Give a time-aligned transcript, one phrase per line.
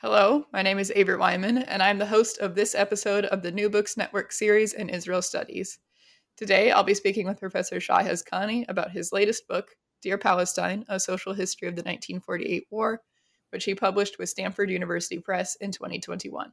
[0.00, 3.50] Hello, my name is Avery Wyman, and I'm the host of this episode of the
[3.50, 5.80] New Books Network series in Israel Studies.
[6.36, 11.00] Today, I'll be speaking with Professor Shai Hazkani about his latest book, Dear Palestine A
[11.00, 13.00] Social History of the 1948 War,
[13.50, 16.52] which he published with Stanford University Press in 2021.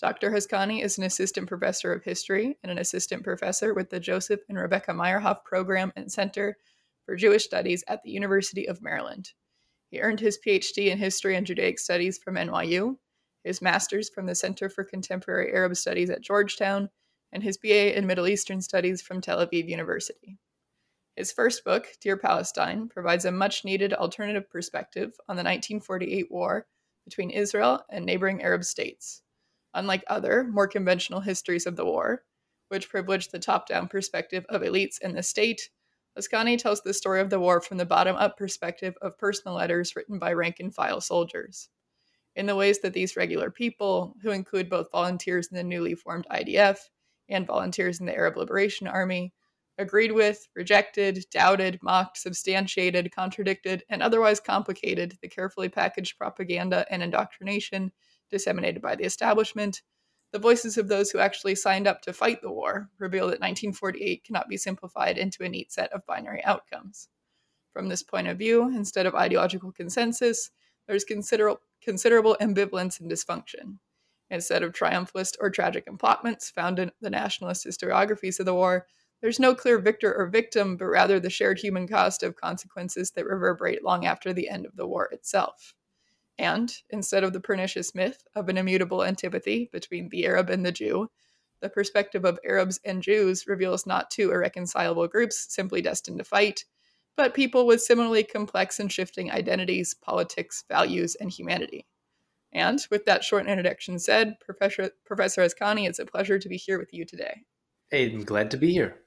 [0.00, 0.32] Dr.
[0.32, 4.58] Hazkani is an assistant professor of history and an assistant professor with the Joseph and
[4.58, 6.56] Rebecca Meyerhoff Program and Center
[7.04, 9.30] for Jewish Studies at the University of Maryland.
[9.96, 12.98] He earned his PhD in History and Judaic Studies from NYU,
[13.44, 16.90] his master's from the Center for Contemporary Arab Studies at Georgetown,
[17.32, 20.36] and his BA in Middle Eastern Studies from Tel Aviv University.
[21.16, 26.66] His first book, Dear Palestine, provides a much needed alternative perspective on the 1948 war
[27.06, 29.22] between Israel and neighboring Arab states.
[29.72, 32.22] Unlike other, more conventional histories of the war,
[32.68, 35.70] which privilege the top down perspective of elites and the state,
[36.18, 39.94] Hazkani tells the story of the war from the bottom up perspective of personal letters
[39.94, 41.68] written by rank and file soldiers.
[42.34, 46.26] In the ways that these regular people, who include both volunteers in the newly formed
[46.30, 46.78] IDF
[47.28, 49.32] and volunteers in the Arab Liberation Army,
[49.78, 57.02] agreed with, rejected, doubted, mocked, substantiated, contradicted, and otherwise complicated the carefully packaged propaganda and
[57.02, 57.92] indoctrination
[58.30, 59.82] disseminated by the establishment
[60.36, 64.22] the voices of those who actually signed up to fight the war reveal that 1948
[64.22, 67.08] cannot be simplified into a neat set of binary outcomes.
[67.72, 70.50] From this point of view, instead of ideological consensus,
[70.86, 73.78] there's considerable, considerable ambivalence and dysfunction.
[74.28, 78.86] Instead of triumphalist or tragic emplotments found in the nationalist historiographies of the war,
[79.22, 83.24] there's no clear victor or victim, but rather the shared human cost of consequences that
[83.24, 85.74] reverberate long after the end of the war itself.
[86.38, 90.72] And instead of the pernicious myth of an immutable antipathy between the Arab and the
[90.72, 91.10] Jew,
[91.60, 96.64] the perspective of Arabs and Jews reveals not two irreconcilable groups simply destined to fight,
[97.16, 101.86] but people with similarly complex and shifting identities, politics, values, and humanity.
[102.52, 106.78] And with that short introduction said, Professor, Professor Hazkani, it's a pleasure to be here
[106.78, 107.42] with you today.
[107.90, 109.00] Hey, I'm glad to be here.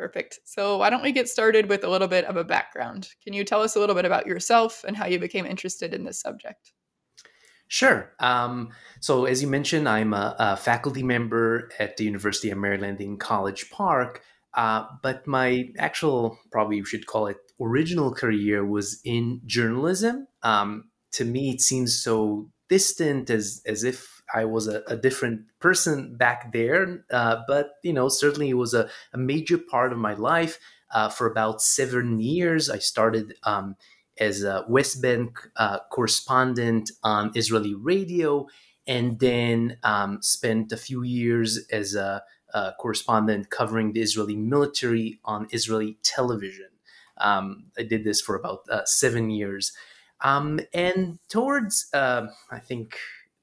[0.00, 0.40] Perfect.
[0.46, 3.10] So, why don't we get started with a little bit of a background?
[3.22, 6.04] Can you tell us a little bit about yourself and how you became interested in
[6.04, 6.72] this subject?
[7.68, 8.10] Sure.
[8.18, 13.02] Um, so, as you mentioned, I'm a, a, faculty member at the University of Maryland
[13.02, 14.22] in College Park.
[14.54, 20.26] Uh, but my actual, probably you should call it, original career was in journalism.
[20.42, 25.42] Um, to me, it seems so distant as as if I was a, a different
[25.58, 29.98] person back there, uh, but you know, certainly it was a, a major part of
[29.98, 30.58] my life.
[30.92, 33.76] Uh, for about seven years, I started um,
[34.18, 38.46] as a West Bank uh, correspondent on Israeli radio,
[38.86, 45.20] and then um, spent a few years as a, a, correspondent covering the Israeli military
[45.24, 46.70] on Israeli television.
[47.18, 49.72] Um, I did this for about uh, seven years.
[50.22, 52.96] Um, and towards, uh, I think,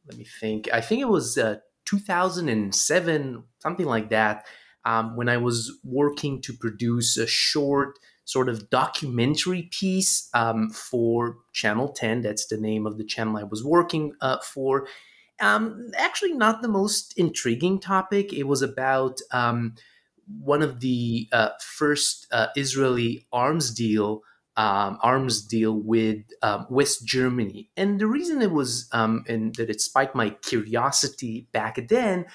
[0.08, 0.70] let me think.
[0.74, 4.46] I think it was uh, 2007, something like that,
[4.86, 11.38] um, when I was working to produce a short sort of documentary piece um, for
[11.54, 12.22] Channel 10.
[12.22, 14.88] That's the name of the channel I was working uh, for.
[15.40, 18.34] Um, actually, not the most intriguing topic.
[18.34, 19.76] It was about um,
[20.42, 24.24] one of the uh, first uh, Israeli arms deal
[24.58, 27.70] um, arms deal with um, West Germany.
[27.78, 32.26] And the reason it was, um, and that it spiked my curiosity back then,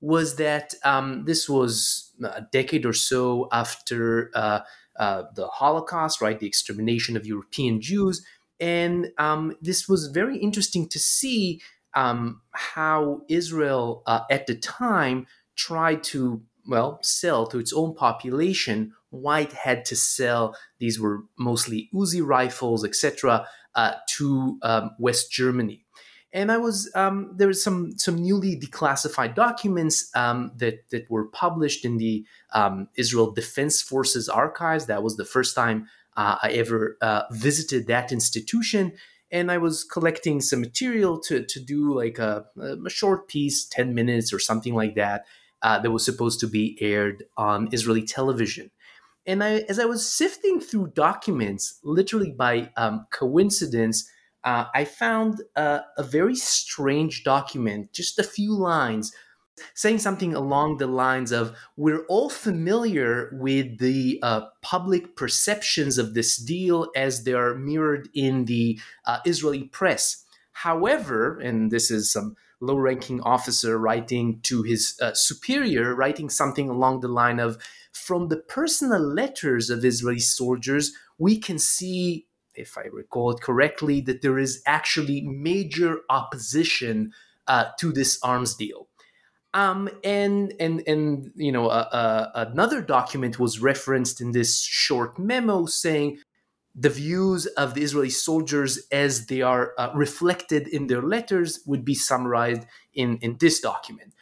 [0.00, 4.60] was that um, this was a decade or so after uh,
[4.98, 6.38] uh, the Holocaust, right?
[6.38, 8.24] The extermination of European Jews.
[8.60, 11.60] And um, this was very interesting to see
[11.94, 15.26] um, how Israel uh, at the time
[15.56, 20.56] tried to, well, sell to its own population White had to sell.
[20.78, 25.84] These were mostly Uzi rifles, etc., uh, to um, West Germany.
[26.32, 31.26] And I was um, there was some some newly declassified documents um, that that were
[31.26, 34.86] published in the um, Israel Defense Forces archives.
[34.86, 38.92] That was the first time uh, I ever uh, visited that institution,
[39.30, 43.94] and I was collecting some material to to do like a, a short piece, ten
[43.94, 45.24] minutes or something like that,
[45.62, 48.70] uh, that was supposed to be aired on Israeli television.
[49.28, 54.10] And I, as I was sifting through documents, literally by um, coincidence
[54.44, 59.12] uh, I found uh, a very strange document, just a few lines,
[59.74, 66.14] saying something along the lines of We're all familiar with the uh, public perceptions of
[66.14, 70.24] this deal as they are mirrored in the uh, Israeli press.
[70.52, 76.68] However, and this is some low ranking officer writing to his uh, superior, writing something
[76.68, 77.58] along the line of
[77.92, 82.28] From the personal letters of Israeli soldiers, we can see
[82.58, 87.12] if I recall it correctly, that there is actually major opposition
[87.46, 88.88] uh, to this arms deal.
[89.54, 95.64] Um, and and and you know uh, another document was referenced in this short memo
[95.64, 96.18] saying
[96.78, 101.84] the views of the Israeli soldiers as they are uh, reflected in their letters would
[101.84, 102.64] be summarized
[102.94, 104.14] in in this document.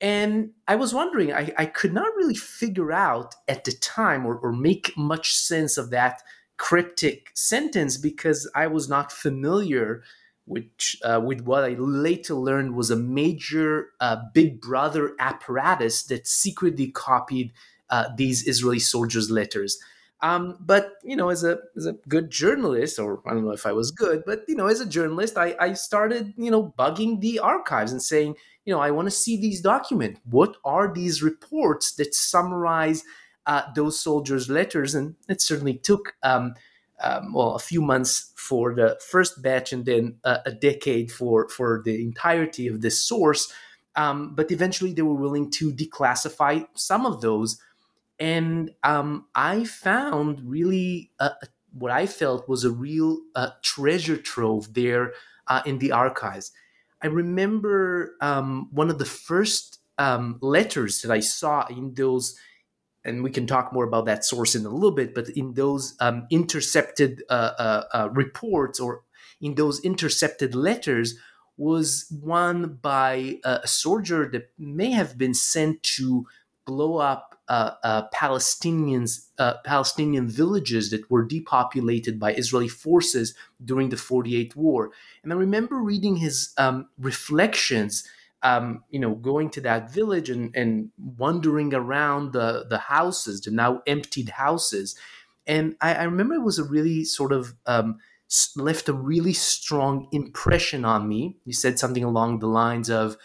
[0.00, 4.36] And I was wondering, I, I could not really figure out at the time or,
[4.36, 6.22] or make much sense of that
[6.56, 10.02] cryptic sentence because I was not familiar
[10.48, 16.26] which uh, with what I later learned was a major uh, Big Brother apparatus that
[16.26, 17.52] secretly copied
[17.90, 19.78] uh, these Israeli soldiers' letters.
[20.20, 23.66] Um, but you know, as a as a good journalist, or I don't know if
[23.66, 27.20] I was good, but you know, as a journalist, I, I started you know bugging
[27.20, 28.34] the archives and saying,
[28.64, 30.20] you know, I want to see these documents.
[30.24, 33.04] What are these reports that summarize
[33.46, 36.54] uh, those soldiers' letters, and it certainly took um,
[37.00, 41.48] um, well a few months for the first batch, and then a, a decade for
[41.48, 43.52] for the entirety of this source.
[43.96, 47.58] Um, but eventually, they were willing to declassify some of those,
[48.18, 51.30] and um, I found really uh,
[51.72, 55.12] what I felt was a real uh, treasure trove there
[55.46, 56.52] uh, in the archives.
[57.02, 62.36] I remember um, one of the first um, letters that I saw in those
[63.04, 65.94] and we can talk more about that source in a little bit, but in those
[66.00, 69.02] um, intercepted uh, uh, uh, reports or
[69.40, 71.14] in those intercepted letters
[71.56, 76.26] was one by a soldier that may have been sent to
[76.68, 83.34] blow up uh, uh, Palestinians, uh, Palestinian villages that were depopulated by Israeli forces
[83.64, 84.90] during the 48 war.
[85.22, 88.04] And I remember reading his um, reflections
[88.42, 93.50] um, you know, going to that village and, and wandering around the, the houses, the
[93.50, 94.96] now emptied houses.
[95.46, 97.98] And I, I remember it was a really sort of um,
[98.56, 101.38] left a really strong impression on me.
[101.44, 103.16] He said something along the lines of,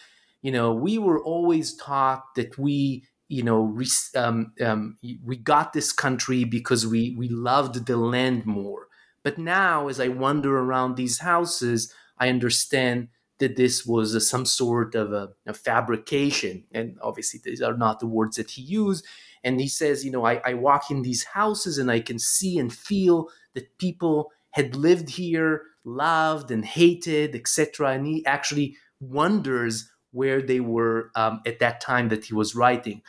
[0.42, 5.74] you know, we were always taught that we, you know, re- um, um, we got
[5.74, 8.88] this country because we we loved the land more.
[9.24, 13.08] But now, as I wander around these houses, I understand
[13.40, 16.66] that this was a, some sort of a, a, fabrication.
[16.72, 19.04] And obviously, these are not the words that he used.
[19.44, 22.60] And he says, you know, I, I walk in these houses and I can see
[22.60, 27.94] and feel that people had lived here, loved and hated, etc.
[27.94, 33.02] And he actually wonders where they were um, at that time that he was writing.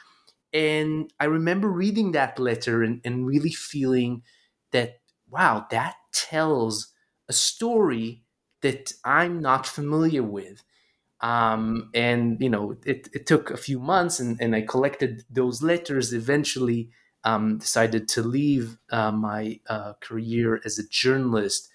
[0.55, 4.23] And I remember reading that letter and, and really feeling
[4.73, 6.93] that, wow, that tells
[7.29, 8.25] a story
[8.63, 10.63] that I'm not familiar with.
[11.21, 15.63] Um, and you know, it, it took a few months, and, and I collected those
[15.63, 16.13] letters.
[16.13, 16.91] Eventually,
[17.25, 21.71] um, decided to leave uh, my uh, career as a journalist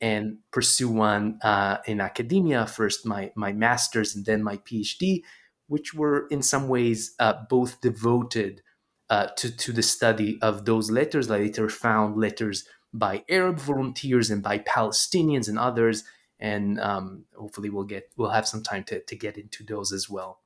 [0.00, 2.66] and pursue one uh, in academia.
[2.66, 5.22] First, my my master's, and then my PhD,
[5.66, 8.62] which were in some ways uh, both devoted
[9.10, 11.28] uh, to to the study of those letters.
[11.28, 16.04] Later found letters by Arab volunteers and by Palestinians and others
[16.40, 20.08] and um, hopefully we'll get we'll have some time to to get into those as
[20.08, 20.40] well.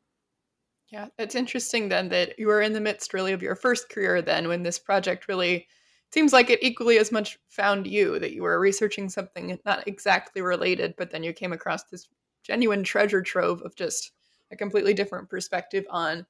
[0.89, 4.23] Yeah, it's interesting then that you were in the midst really of your first career
[4.23, 5.67] then when this project really
[6.13, 10.41] seems like it equally as much found you that you were researching something not exactly
[10.41, 12.09] related, but then you came across this
[12.43, 14.13] genuine treasure trove of just
[14.51, 16.27] a completely different perspective on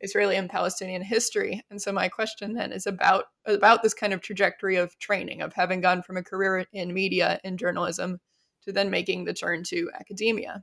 [0.00, 1.62] Israeli and Palestinian history.
[1.70, 5.52] And so my question then is about about this kind of trajectory of training of
[5.54, 8.20] having gone from a career in media and journalism
[8.64, 10.62] to then making the turn to academia.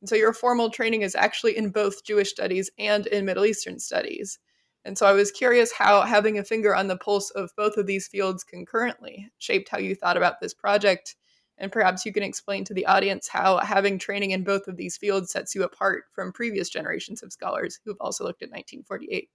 [0.00, 3.80] And so your formal training is actually in both Jewish studies and in Middle Eastern
[3.80, 4.38] studies.
[4.84, 7.86] And so I was curious how having a finger on the pulse of both of
[7.86, 11.16] these fields concurrently shaped how you thought about this project
[11.58, 14.96] And perhaps you can explain to the audience how having training in both of these
[14.96, 19.28] fields sets you apart from previous generations of scholars who've also looked at 1948.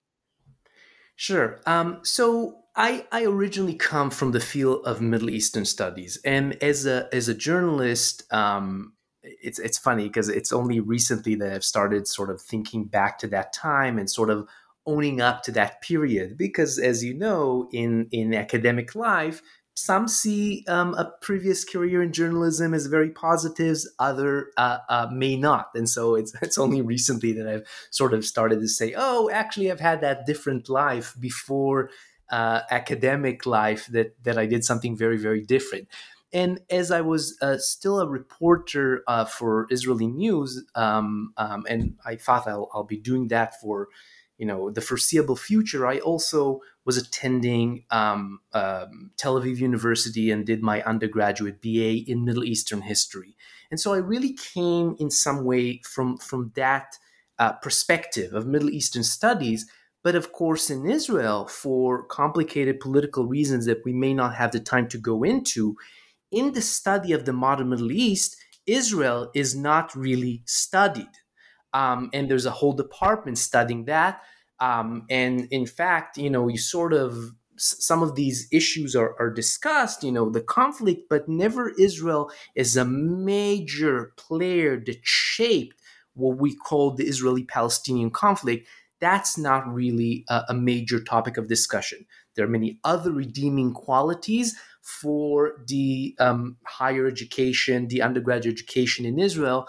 [1.15, 1.59] Sure.
[1.65, 6.85] Um, so I, I originally come from the field of Middle Eastern studies, and as
[6.87, 12.07] a as a journalist, um, it's it's funny because it's only recently that I've started
[12.07, 14.47] sort of thinking back to that time and sort of
[14.85, 16.35] owning up to that period.
[16.37, 19.43] Because as you know, in in academic life,
[19.75, 25.35] some see um, a previous career in journalism as very positives, other uh, uh, may
[25.35, 29.29] not, and so it's it's only recently that I've sort of started to say, oh,
[29.31, 31.89] actually, I've had that different life before
[32.29, 35.87] uh, academic life that that I did something very very different.
[36.31, 41.93] And as I was uh, still a reporter uh, for Israeli news, um, um, and
[42.03, 43.89] I thought I'll, I'll be doing that for
[44.37, 50.45] you know the foreseeable future, I also was attending um, um, Tel Aviv University and
[50.45, 53.35] did my undergraduate BA in Middle Eastern history.
[53.71, 56.97] And so I really came in some way from, from that
[57.39, 59.69] uh, perspective of Middle Eastern studies.
[60.03, 64.59] But of course, in Israel, for complicated political reasons that we may not have the
[64.59, 65.77] time to go into,
[66.31, 68.35] in the study of the modern Middle East,
[68.65, 71.09] Israel is not really studied.
[71.73, 74.21] Um, and there's a whole department studying that.
[74.63, 79.29] Um, and in fact, you know, you sort of some of these issues are, are
[79.29, 85.79] discussed, you know, the conflict, but never Israel is a major player that shaped
[86.13, 88.67] what we call the Israeli Palestinian conflict.
[89.01, 92.05] That's not really a, a major topic of discussion.
[92.35, 99.19] There are many other redeeming qualities for the um, higher education, the undergraduate education in
[99.19, 99.67] Israel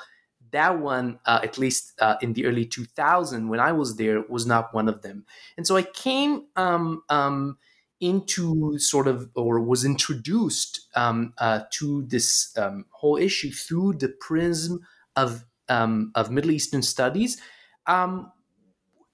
[0.55, 4.47] that one, uh, at least uh, in the early 2000s when I was there, was
[4.47, 5.27] not one of them.
[5.57, 7.59] And so I came um, um,
[8.01, 14.09] into sort of, or was introduced um, uh, to this um, whole issue through the
[14.09, 14.81] prism
[15.17, 17.41] of um, of Middle Eastern studies.
[17.87, 18.31] Um,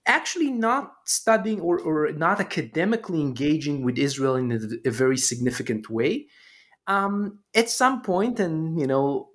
[0.05, 5.89] actually, not studying or, or not academically engaging with Israel in a, a very significant
[5.89, 6.27] way
[6.91, 9.31] um, at some point, and you know,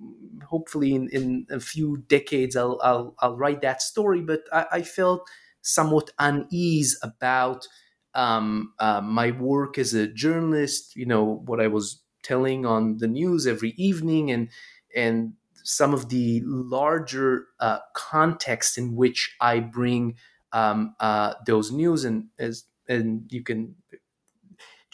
[0.46, 4.22] hopefully in, in a few decades, I'll, I'll, I'll write that story.
[4.22, 5.28] But I, I felt
[5.62, 7.68] somewhat unease about
[8.14, 10.96] um, uh, my work as a journalist.
[10.96, 14.50] You know, what I was telling on the news every evening, and
[14.96, 15.34] and
[15.64, 20.16] some of the larger uh, context in which I bring
[20.52, 23.76] um, uh, those news, and as and you can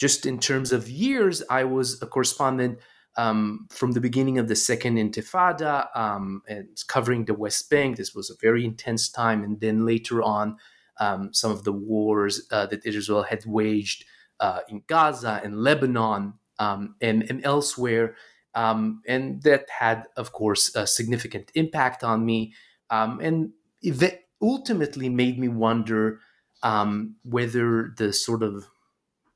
[0.02, 2.80] just in terms of years, I was a correspondent
[3.16, 7.96] um, from the beginning of the Second Intifada um, and covering the West Bank.
[7.96, 9.44] This was a very intense time.
[9.44, 10.56] And then later on,
[10.98, 14.04] um, some of the wars uh, that Israel had waged
[14.40, 18.16] uh, in Gaza and Lebanon um, and, and elsewhere.
[18.56, 22.54] Um, and that had, of course, a significant impact on me.
[22.90, 23.52] Um, and
[23.84, 26.18] that ultimately made me wonder
[27.22, 28.66] whether the sort of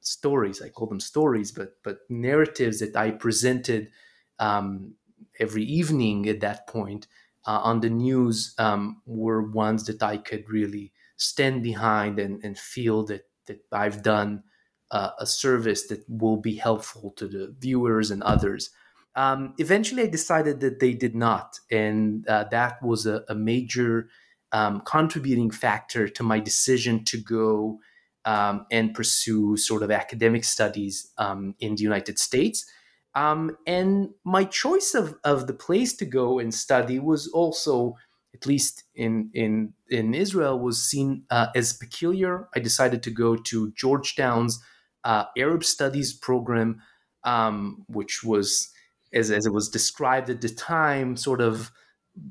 [0.06, 0.62] stories.
[0.62, 3.90] I call them stories, but but narratives that I presented
[4.38, 4.94] um,
[5.38, 7.06] every evening at that point
[7.46, 12.58] uh, on the news um, were ones that I could really stand behind and, and
[12.58, 14.42] feel that that I've done
[14.90, 18.70] uh, a service that will be helpful to the viewers and others.
[19.14, 24.08] Um, eventually, I decided that they did not, and uh, that was a, a major
[24.52, 27.80] um, contributing factor to my decision to go
[28.26, 32.66] um, and pursue sort of academic studies um, in the United States.
[33.14, 37.96] Um, and my choice of, of the place to go and study was also,
[38.34, 42.48] at least in in in Israel, was seen uh, as peculiar.
[42.54, 44.60] I decided to go to Georgetown's
[45.04, 46.82] uh, Arab Studies program,
[47.24, 48.70] um, which was,
[49.14, 51.70] as, as it was described at the time, sort of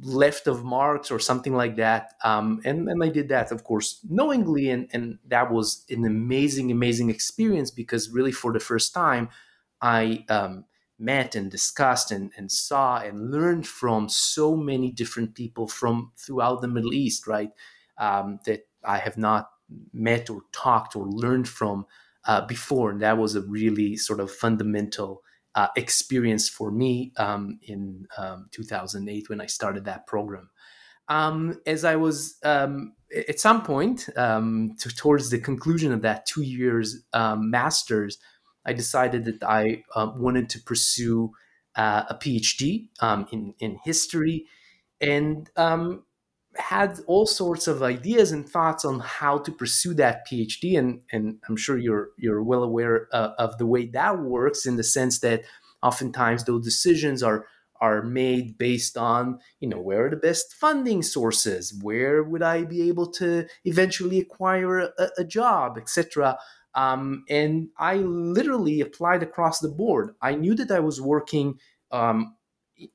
[0.02, 2.14] left of Marx or something like that.
[2.24, 4.70] Um, and, and I did that, of course, knowingly.
[4.70, 9.30] And, and that was an amazing, amazing experience because really for the first time,
[9.82, 10.66] I um,
[10.98, 16.62] met and discussed and, and saw and learned from so many different people from throughout
[16.62, 17.52] the Middle East, right?
[17.98, 19.50] Um, that I have not
[19.94, 21.86] met or talked or learned from
[22.26, 22.92] uh, before.
[22.92, 25.22] And that was a really sort of fundamental
[25.56, 30.50] uh, experience for me um, in um, 2008 when I started that program.
[31.08, 36.26] Um, as I was um, at some point um, to, towards the conclusion of that
[36.26, 38.18] two years um, master's,
[38.66, 41.32] I decided that I uh, wanted to pursue
[41.76, 42.88] uh, a PhD
[43.32, 44.46] in in history,
[45.00, 45.50] and
[46.58, 51.38] had all sorts of ideas and thoughts on how to pursue that PhD, and and
[51.48, 55.20] I'm sure you're you're well aware uh, of the way that works in the sense
[55.20, 55.44] that
[55.84, 57.46] oftentimes those decisions are
[57.82, 61.78] are made based on you know where are the best funding sources?
[61.82, 66.38] Where would i be able to eventually acquire a, a job etc
[66.74, 70.16] um, and i literally applied across the board.
[70.22, 71.60] I knew that i was working
[71.92, 72.36] um,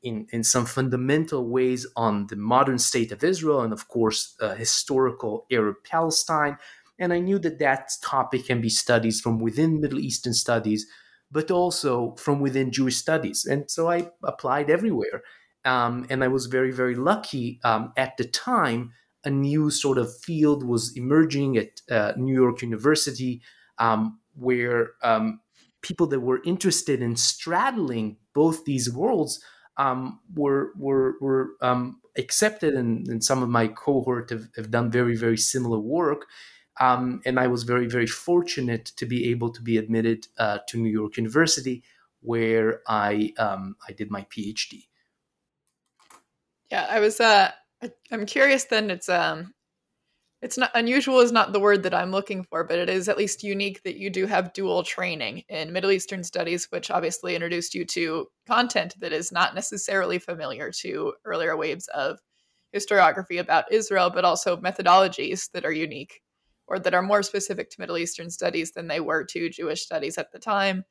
[0.02, 4.54] in, in some fundamental ways on the modern state of israel and of course uh,
[4.54, 6.56] historical arab palestine
[6.98, 10.86] and i knew that that topic can be studied from within middle eastern studies
[11.30, 13.46] but also from within Jewish studies.
[13.46, 15.22] And so I applied everywhere.
[15.64, 18.92] Um, and I was very, very lucky um, at the time.
[19.24, 23.42] A new sort of field was emerging at uh, New York University
[23.78, 25.40] um, where um,
[25.82, 29.44] people that were interested in straddling both these worlds
[29.80, 32.74] um, were, were, were um, accepted.
[32.74, 36.26] And, and, some of my cohort have, have done very, very similar work.
[36.78, 40.78] Um, and I was very, very fortunate to be able to be admitted uh, to
[40.78, 41.82] New York University,
[42.20, 44.86] where I um, I did my PhD.
[46.70, 47.20] Yeah, I was.
[47.20, 47.50] Uh,
[48.10, 48.64] I'm curious.
[48.64, 49.52] Then it's um,
[50.42, 53.18] it's not unusual is not the word that I'm looking for, but it is at
[53.18, 57.74] least unique that you do have dual training in Middle Eastern studies, which obviously introduced
[57.74, 62.20] you to content that is not necessarily familiar to earlier waves of
[62.74, 66.22] historiography about Israel, but also methodologies that are unique
[66.66, 70.16] or that are more specific to Middle Eastern studies than they were to Jewish studies
[70.16, 70.84] at the time.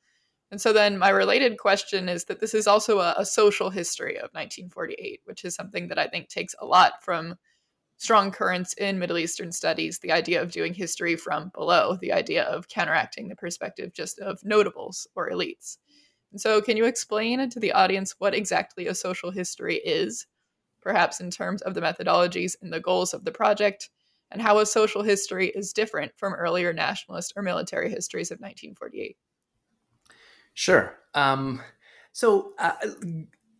[0.51, 4.15] And so then my related question is that this is also a, a, social history
[4.15, 7.35] of 1948, which is something that I think takes a lot from
[7.99, 12.43] strong currents in Middle Eastern studies, the idea of doing history from below, the idea
[12.43, 15.77] of counteracting the perspective just of notables or elites.
[16.31, 20.27] And so can you explain to the audience what exactly a social history is,
[20.81, 23.89] perhaps in terms of the methodologies and the goals of the project,
[24.31, 29.17] and how a social history is different from earlier nationalist or military histories of 1948.
[30.53, 30.97] Sure.
[31.13, 31.61] Um,
[32.13, 32.75] so, uh,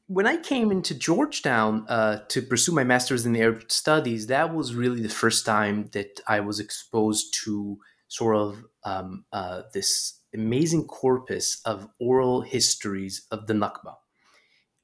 [0.10, 4.74] when I came into Georgetown uh, to pursue my master's in Arab studies, that was
[4.74, 10.86] really the first time that I was exposed to sort of um, uh, this amazing
[10.88, 13.96] corpus of oral histories of the Nakba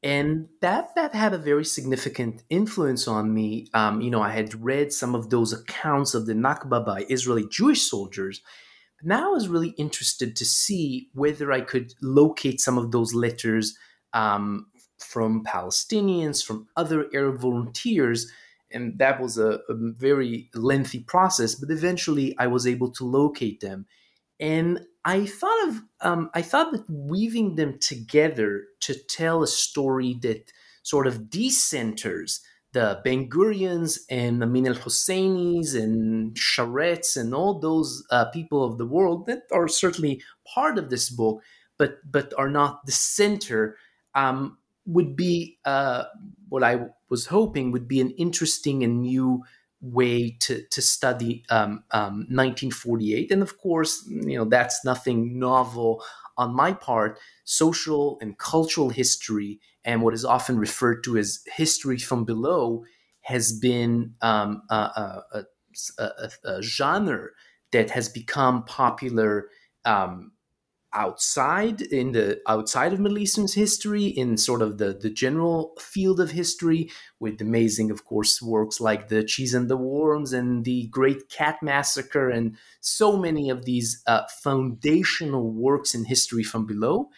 [0.06, 3.68] and that that had a very significant influence on me.
[3.74, 7.48] Um, you know, I had read some of those accounts of the Nakba by Israeli
[7.50, 8.40] Jewish soldiers.
[9.02, 13.76] Now I was really interested to see whether I could locate some of those letters
[14.14, 14.68] um,
[15.00, 18.32] from Palestinians, from other Arab volunteers.
[18.72, 23.62] And that was a, a very lengthy process, but eventually I was able to locate
[23.62, 23.86] them.
[24.40, 30.18] And I thought of um, I thought that weaving them together to tell a story
[30.22, 30.52] that
[30.84, 32.42] sort of decenters
[32.76, 38.78] the Ben Gurions and Amin al Husseinis and Sharetts and all those uh, people of
[38.78, 40.22] the world that are certainly
[40.54, 41.42] part of this book,
[41.78, 43.78] but but are not the center.
[44.14, 46.04] Um, would be uh,
[46.50, 49.44] what I was hoping would be an interesting and new
[49.82, 56.02] way to to study um, um, 1948 and of course you know that's nothing novel
[56.38, 57.20] on my part.
[57.44, 62.84] Social and cultural history and what is often referred to as history from below
[63.22, 65.44] has been um, a, a,
[66.00, 67.30] a, a, genre
[67.72, 69.50] that has become popular
[69.84, 70.32] um,
[70.96, 76.20] outside in the outside of Middle Eastern history, in sort of the the general field
[76.20, 80.88] of history, with amazing, of course, works like the Cheese and the Worms and the
[80.88, 87.10] Great Cat Massacre, and so many of these uh, foundational works in history from below.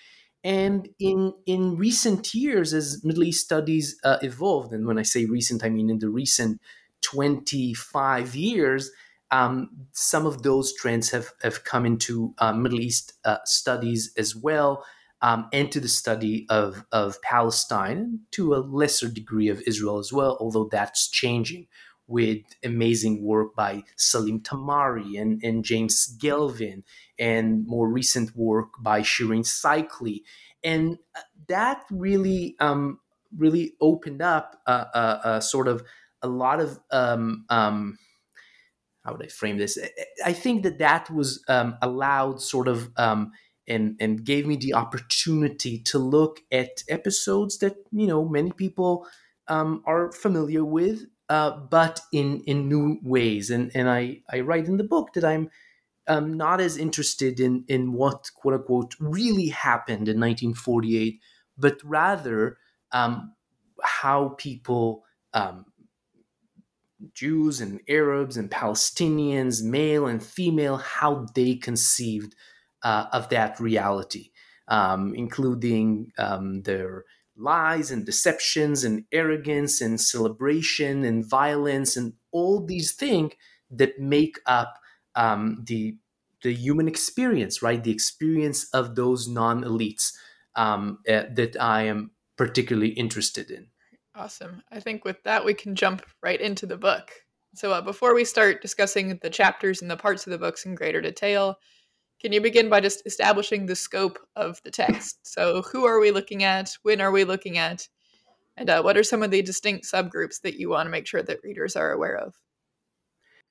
[0.44, 5.26] And in in recent years, as Middle East studies uh, evolved, and when I say
[5.26, 6.62] recent, I mean in the recent
[7.02, 8.92] twenty five years
[9.32, 14.36] um, some of those trends have, have come into uh, Middle East uh, studies as
[14.36, 14.86] well,
[15.22, 20.14] um, and to the study of, of Palestine, to a lesser degree of Israel as
[20.14, 21.68] well, although that's changing
[22.08, 26.84] with amazing work by Salim Tamari and, and James Gelvin,
[27.20, 30.22] and more recent work by Sherene Seikaly.
[30.64, 33.00] And uh, that really, um,
[33.36, 35.84] really opened up a, a, a, sort of
[36.22, 37.98] a lot of um, um
[39.08, 39.80] how would I frame this?
[40.26, 43.32] I think that that was um, allowed sort of um,
[43.66, 49.08] and and gave me the opportunity to look at episodes that you know many people
[49.48, 53.50] um, are familiar with, uh, but in in new ways.
[53.50, 55.50] And and I I write in the book that I'm
[56.10, 61.22] um, not as interested in in what quote unquote really happened in 1948,
[61.58, 62.58] but rather
[62.92, 63.34] um,
[63.82, 65.66] how people um,
[67.14, 72.36] Jews and Arabs and Palestinians, male and female, how they conceived
[72.84, 74.32] uh, of that reality.
[74.70, 77.06] um, including um, their
[77.38, 83.32] lies and deceptions and arrogance and celebration and violence and all these things
[83.72, 84.78] that make up
[85.16, 85.98] um, the
[86.44, 87.84] the human experience, right?
[87.84, 90.14] The experience of those non elites
[90.56, 93.68] um, uh, that I am particularly interested in.
[94.18, 94.64] Awesome.
[94.72, 97.12] I think with that, we can jump right into the book.
[97.54, 100.74] So, uh, before we start discussing the chapters and the parts of the books in
[100.74, 101.58] greater detail,
[102.20, 105.20] can you begin by just establishing the scope of the text?
[105.22, 106.72] So, who are we looking at?
[106.82, 107.88] When are we looking at?
[108.56, 111.22] And uh, what are some of the distinct subgroups that you want to make sure
[111.22, 112.34] that readers are aware of?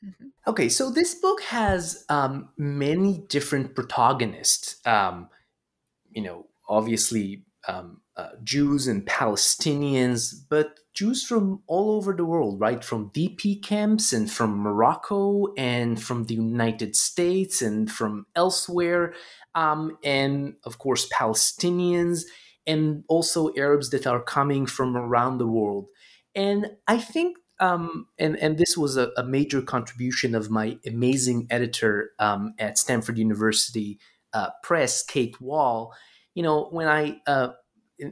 [0.04, 0.26] Mm-hmm.
[0.48, 4.84] Okay, so this book has um, many different protagonists.
[4.84, 5.28] Um,
[6.10, 12.58] you know, obviously um, uh, Jews and Palestinians, but Jews from all over the world,
[12.58, 12.82] right?
[12.82, 19.12] From DP camps and from Morocco and from the United States and from elsewhere.
[19.54, 22.22] Um, and of course, Palestinians
[22.66, 25.86] and also Arabs that are coming from around the world.
[26.34, 31.46] And I think um, and and this was a, a, major contribution of my amazing
[31.48, 33.98] editor um, at Stanford University
[34.34, 35.94] uh, Press, Kate Wahl.
[36.34, 37.52] You know, when I uh,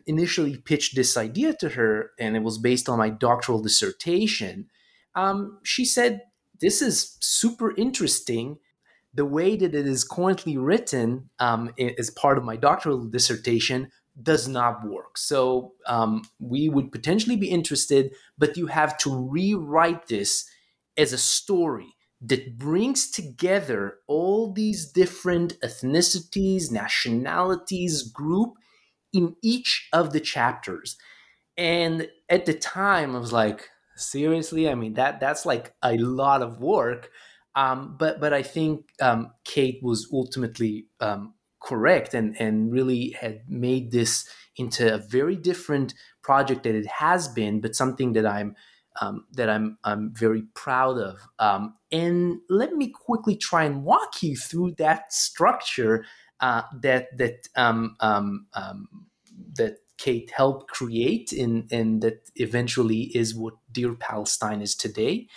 [0.07, 4.69] initially pitched this idea to her, and it was based on my doctoral dissertation,
[5.15, 6.23] um, she said,
[6.61, 8.59] "This is super interesting."
[9.13, 14.49] The way that it is currently written um, as part of my doctoral dissertation does
[14.49, 15.19] not work.
[15.19, 20.49] So um, we would potentially be interested, but you have to rewrite this
[20.97, 28.55] as a story that brings together all these different ethnicities, nationalities, group
[29.15, 30.97] in each of the chapters.
[31.57, 34.69] And at the time, I was like, seriously?
[34.69, 37.11] I mean, that that's like a lot of work.
[37.55, 43.43] Um, but but I think um, Kate was ultimately um, correct and and really had
[43.49, 48.57] made this into a very different project that it has been, but something that I'm
[49.01, 51.21] um, that I'm I'm very proud of.
[51.39, 56.05] Um, and let me quickly try and walk you through that structure
[56.41, 58.89] uh, that that um, um, um
[59.57, 65.29] that Kate helped create, and and that eventually is what Dear Palestine is today.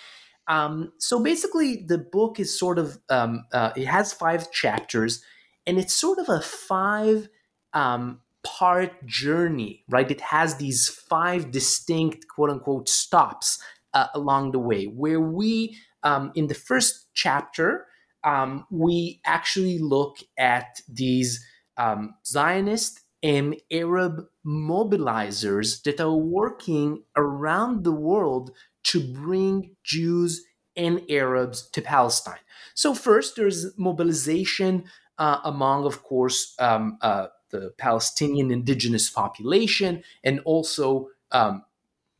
[0.47, 3.39] Um, so basically, the book is sort of uh,
[3.75, 5.21] it has five chapters
[5.67, 7.27] and it's sort of a five
[7.73, 10.09] um, part journey, right?
[10.09, 13.61] It has these five distinct quote unquote stops
[13.93, 17.86] uh, along the way where we, um, in the first chapter,
[18.27, 21.45] um, we actually look at these
[21.77, 28.51] um, Zionist and Arab mobilizers that are working around the world
[28.83, 32.43] to bring Jews and Arabs to Palestine.
[32.75, 34.83] So, first, there's mobilization
[35.17, 41.63] uh, among, of course, um, uh, the Palestinian indigenous population and also um,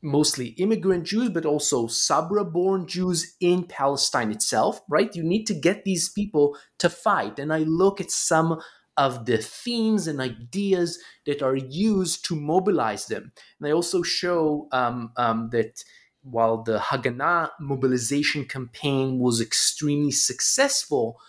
[0.02, 5.16] mostly immigrant Jews, but also Sabra born Jews in Palestine itself, right?
[5.16, 7.40] You need to get these people to fight.
[7.40, 8.62] And I look at some
[8.96, 13.32] of the themes and ideas that are used to mobilize them.
[13.60, 15.84] And I also show um, um, that
[16.24, 21.20] while the Haganah mobilization campaign was extremely successful,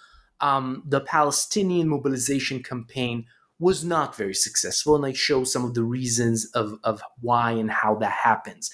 [0.40, 3.26] um, the Palestinian mobilization campaign
[3.58, 7.70] was not very successful, and I show some of the reasons of, of why and
[7.70, 8.70] how that happens.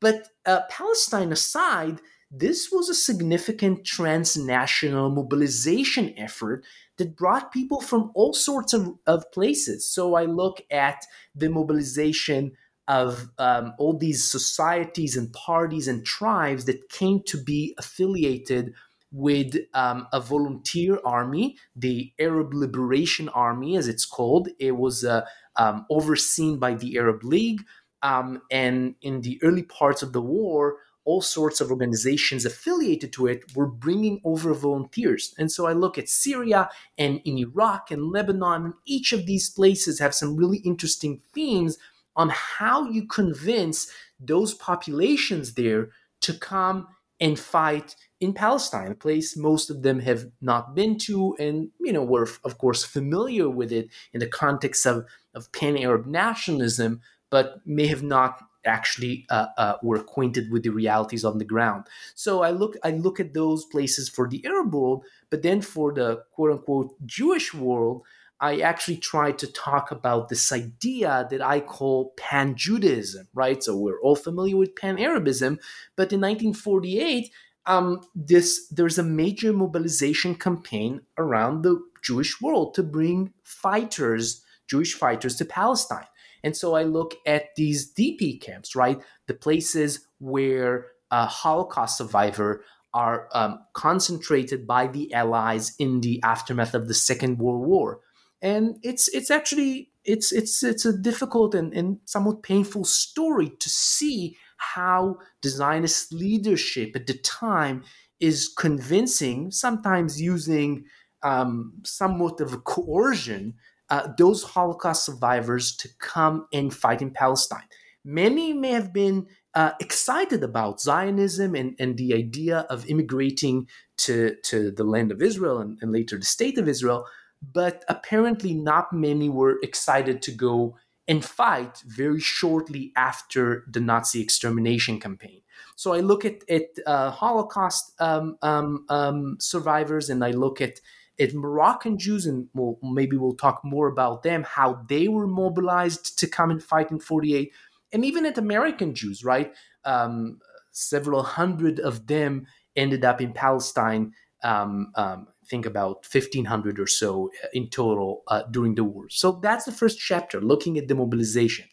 [0.00, 6.64] But uh, Palestine aside, this was a significant transnational mobilization effort
[6.98, 9.88] that brought people from all sorts of, of places.
[9.88, 12.52] So I look at the mobilization
[12.88, 18.74] of um, all these societies and parties and tribes that came to be affiliated
[19.14, 24.48] with um, a volunteer army, the Arab Liberation Army, as it's called.
[24.58, 25.24] It was uh,
[25.54, 27.62] um, overseen by the Arab League.
[28.02, 33.28] Um, and in the early parts of the war, all sorts of organizations affiliated to
[33.28, 35.32] it were bringing over volunteers.
[35.38, 39.48] And so I look at Syria and in Iraq and Lebanon, and each of these
[39.48, 41.78] places have some really interesting themes
[42.16, 45.90] on how you convince those populations there
[46.22, 46.88] to come
[47.20, 47.94] and fight
[48.24, 52.28] in Palestine, a place most of them have not been to, and you know were
[52.44, 57.86] of course familiar with it in the context of of pan Arab nationalism, but may
[57.86, 61.84] have not actually uh, uh, were acquainted with the realities on the ground.
[62.14, 65.92] So I look I look at those places for the Arab world, but then for
[65.92, 68.02] the quote unquote Jewish world.
[68.40, 73.62] I actually try to talk about this idea that I call pan Judaism, right?
[73.62, 75.58] So we're all familiar with pan Arabism,
[75.96, 77.30] but in 1948,
[77.66, 84.94] um, this there's a major mobilization campaign around the Jewish world to bring fighters Jewish
[84.94, 86.06] fighters to Palestine.
[86.42, 89.00] And so I look at these DP camps, right?
[89.26, 96.74] The places where a Holocaust survivors are um, concentrated by the Allies in the aftermath
[96.74, 98.00] of the Second World War.
[98.40, 103.68] And it's it's actually it's it's it's a difficult and, and somewhat painful story to
[103.68, 107.82] see how the Zionist leadership at the time
[108.20, 110.84] is convincing, sometimes using
[111.22, 113.54] um, somewhat of a coercion,
[113.90, 117.64] uh, those Holocaust survivors to come and fight in Palestine.
[118.04, 123.66] Many may have been uh, excited about Zionism and, and the idea of immigrating
[123.98, 127.06] to, to the land of Israel and, and later the state of Israel,
[127.52, 130.76] but apparently not many were excited to go
[131.06, 135.42] and fight very shortly after the Nazi extermination campaign.
[135.76, 140.80] So I look at, at uh, Holocaust um, um, um, survivors and I look at,
[141.18, 146.18] at Moroccan Jews, and we'll, maybe we'll talk more about them, how they were mobilized
[146.18, 147.52] to come and fight in 48,
[147.92, 149.52] and even at American Jews, right?
[149.84, 150.38] Um,
[150.72, 154.12] several hundred of them ended up in Palestine.
[154.42, 159.08] Um, um, think about 1500 or so in total uh, during the war.
[159.08, 161.66] So that's the first chapter, looking at the mobilization.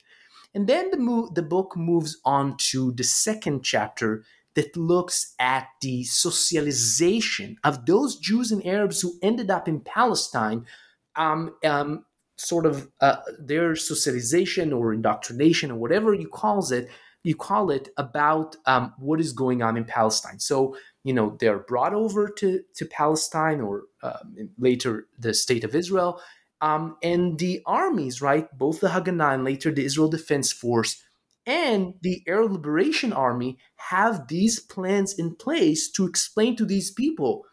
[0.53, 5.65] And then the, mo- the book moves on to the second chapter that looks at
[5.81, 10.67] the socialization of those Jews and Arabs who ended up in Palestine,
[11.15, 12.05] um, um,
[12.37, 16.87] sort of uh, their socialization or indoctrination or whatever you calls it,
[17.23, 20.39] you call it about um, what is going on in Palestine.
[20.39, 25.75] So you know they're brought over to to Palestine or um, later the state of
[25.75, 26.21] Israel
[26.61, 31.01] um, and the armies, right, both the Haganah and later the Israel Defense Force
[31.45, 33.57] and the Arab Liberation Army
[33.89, 37.45] have these plans in place to explain to these people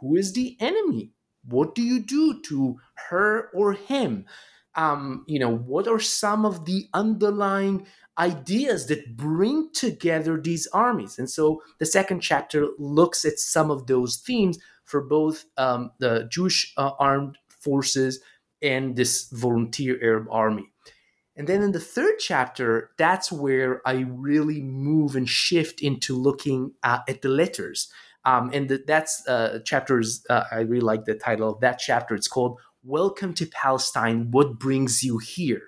[0.00, 1.12] who is the enemy?
[1.44, 2.78] What do you do to
[3.08, 4.24] her or him?
[4.74, 7.86] Um, you know, what are some of the underlying
[8.18, 11.18] ideas that bring together these armies?
[11.18, 16.28] And so the second chapter looks at some of those themes for both um, the
[16.30, 18.20] Jewish uh, armed forces
[18.62, 20.70] and this volunteer Arab army.
[21.36, 26.72] And then in the third chapter, that's where I really move and shift into looking
[26.82, 27.92] uh, at the letters.
[28.24, 32.14] Um, and the, that's uh, chapters, uh, I really like the title of that chapter.
[32.14, 35.62] It's called Welcome to Palestine What Brings You Here?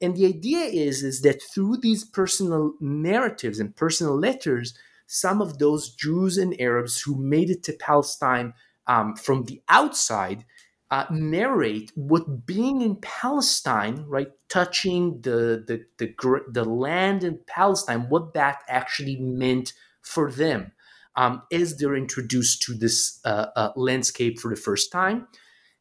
[0.00, 4.74] And the idea is, is that through these personal narratives and personal letters,
[5.06, 8.54] some of those Jews and Arabs who made it to Palestine
[8.86, 10.44] um, from the outside
[10.90, 18.08] uh, narrate what being in Palestine, right, touching the, the the the land in Palestine,
[18.08, 20.72] what that actually meant for them,
[21.14, 25.28] um, as they're introduced to this uh, uh, landscape for the first time.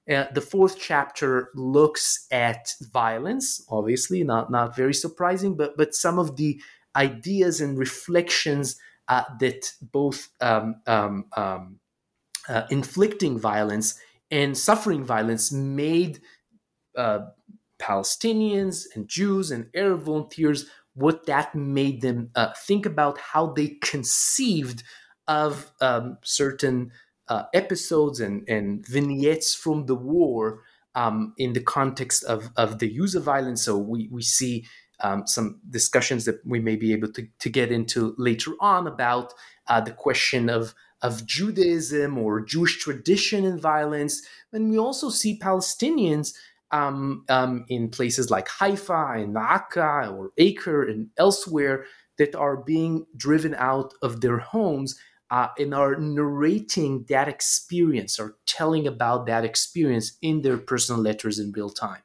[0.09, 6.17] Uh, the fourth chapter looks at violence, obviously not not very surprising, but but some
[6.17, 6.59] of the
[6.95, 11.79] ideas and reflections uh, that both um, um, um
[12.47, 13.99] uh, inflicting violence
[14.31, 16.19] and suffering violence made
[16.97, 17.19] uh,
[17.79, 23.77] Palestinians and Jews and Arab volunteers what that made them uh, think about how they
[23.81, 24.83] conceived
[25.27, 26.91] of um, certain
[27.29, 30.63] uh, episodes and, and vignettes from the war
[30.95, 33.63] um, in the context of, of the use of violence.
[33.63, 34.65] So we, we see
[35.01, 39.33] um, some discussions that we may be able to, to get into later on about
[39.67, 44.21] uh, the question of of Judaism or Jewish tradition in violence.
[44.51, 46.33] And we also see Palestinians
[46.71, 51.85] um, um, in places like Haifa and Akka or Acre and elsewhere
[52.17, 54.99] that are being driven out of their homes
[55.31, 61.39] uh, and are narrating that experience or telling about that experience in their personal letters
[61.39, 62.01] in real time.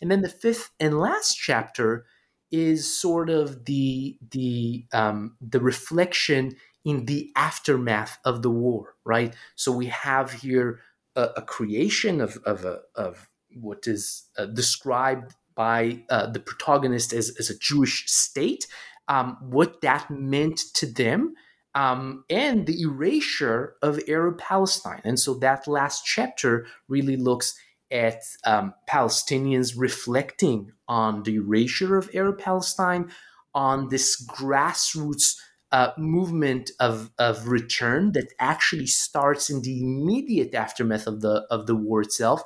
[0.00, 2.06] And then the fifth and last chapter
[2.50, 9.34] is sort of the the um, the reflection in the aftermath of the war, right?
[9.54, 10.80] So we have here
[11.14, 17.12] a, a creation of, of, a, of what is uh, described by uh, the protagonist
[17.12, 18.66] as, as a Jewish state,
[19.08, 21.34] um, what that meant to them,
[21.74, 25.00] um, and the erasure of Arab Palestine.
[25.04, 27.54] And so that last chapter really looks
[27.90, 33.10] at um, Palestinians reflecting on the erasure of Arab Palestine,
[33.54, 35.36] on this grassroots
[35.72, 41.66] uh, movement of, of return that actually starts in the immediate aftermath of the of
[41.66, 42.42] the war itself.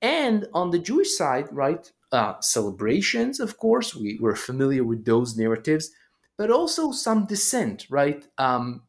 [0.00, 5.36] And on the Jewish side, right, uh, celebrations, of course, we, we're familiar with those
[5.36, 5.90] narratives,
[6.36, 8.26] but also some dissent, right?
[8.38, 8.82] Um,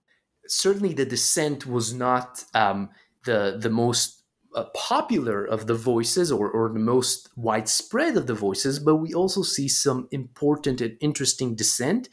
[0.48, 2.90] certainly, the dissent was not um,
[3.26, 4.24] the the most
[4.56, 9.14] uh, popular of the voices or, or the most widespread of the voices, but we
[9.14, 12.08] also see some important and interesting dissent,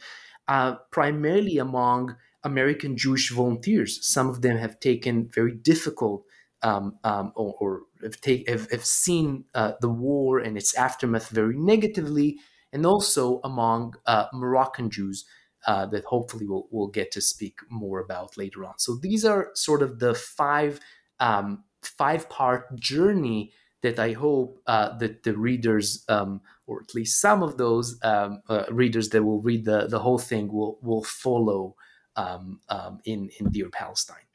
[0.47, 4.05] uh, primarily among American Jewish volunteers.
[4.05, 6.25] Some of them have taken very difficult
[6.61, 11.29] um, um, or, or have, take, have, have seen uh, the war and its aftermath
[11.29, 12.39] very negatively,
[12.73, 15.25] and also among uh, Moroccan Jews.
[15.65, 18.73] Uh, that hopefully we'll, we'll get to speak more about later on.
[18.79, 20.81] So these are sort of the five
[21.21, 27.21] um, five part journey that I hope uh, that the readers, um, or at least
[27.21, 31.03] some of those um, uh, readers that will read the, the whole thing, will will
[31.03, 31.75] follow
[32.15, 34.27] um, um in in Dear Palestine.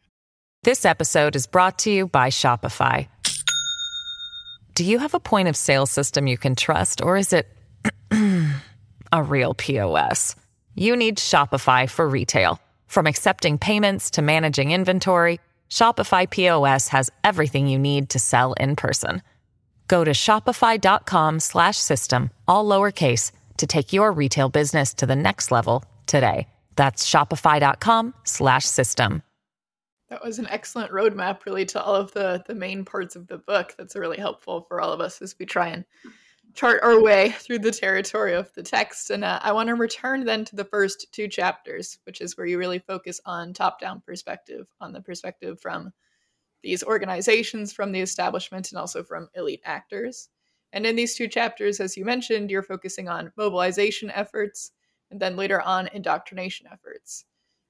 [0.63, 3.09] This episode is brought to you by Shopify.
[4.75, 7.49] Do you have a point of sale system you can trust, or is it
[9.13, 10.35] a real POS?
[10.75, 15.39] You need Shopify for retail, from accepting payments to managing inventory.
[15.71, 19.23] Shopify POS has everything you need to sell in person.
[19.87, 26.47] Go to shopify.com/system all lowercase to take your retail business to the next level today.
[26.77, 29.23] That's shopify.com/system.
[30.11, 33.39] That was an excellent roadmap really to all of the the main parts of the
[33.39, 33.75] book.
[33.77, 35.85] That's really helpful for all of us as we try and
[36.59, 39.11] chart our way through the territory of the text.
[39.11, 42.49] And uh, I want to return then to the first two chapters, which is where
[42.49, 45.93] you really focus on top down perspective, on the perspective from
[46.65, 50.31] these organizations, from the establishment, and also from elite actors.
[50.73, 54.73] And in these two chapters, as you mentioned, you're focusing on mobilization efforts
[55.13, 57.25] and then later on indoctrination efforts.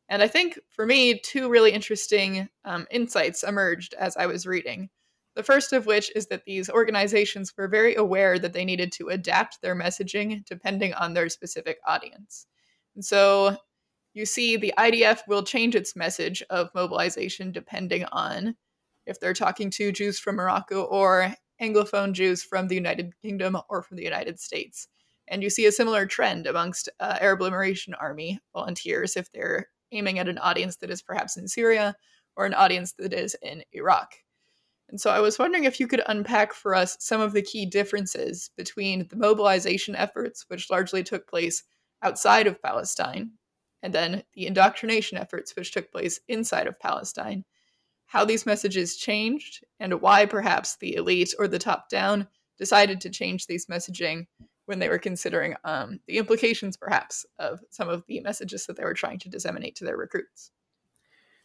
[0.09, 4.89] And I think for me, two really interesting um, insights emerged as I was reading.
[5.39, 9.11] The first of which is that these organizations were very aware that they needed to
[9.11, 12.49] adapt their messaging depending on their specific audience.
[12.97, 13.57] And so
[14.15, 18.57] you see, the IDF will change its message of mobilization depending on
[19.07, 23.81] if they're talking to Jews from Morocco or Anglophone Jews from the United Kingdom or
[23.85, 24.89] from the United States.
[25.29, 30.19] And you see a similar trend amongst uh, Arab Liberation Army volunteers if they're aiming
[30.19, 31.95] at an audience that is perhaps in Syria
[32.35, 34.17] or an audience that is in Iraq.
[34.89, 37.67] And so I was wondering if you could unpack for us some of the key
[37.67, 41.63] differences between the mobilization efforts, which largely took place
[42.03, 43.33] outside of Palestine,
[43.83, 47.45] and then the indoctrination efforts, which took place inside of Palestine,
[48.07, 52.27] how these messages changed, and why perhaps the elite or the top down
[52.59, 54.27] decided to change these messaging
[54.65, 58.85] when they were considering um, the implications, perhaps, of some of the messages that they
[58.85, 60.51] were trying to disseminate to their recruits.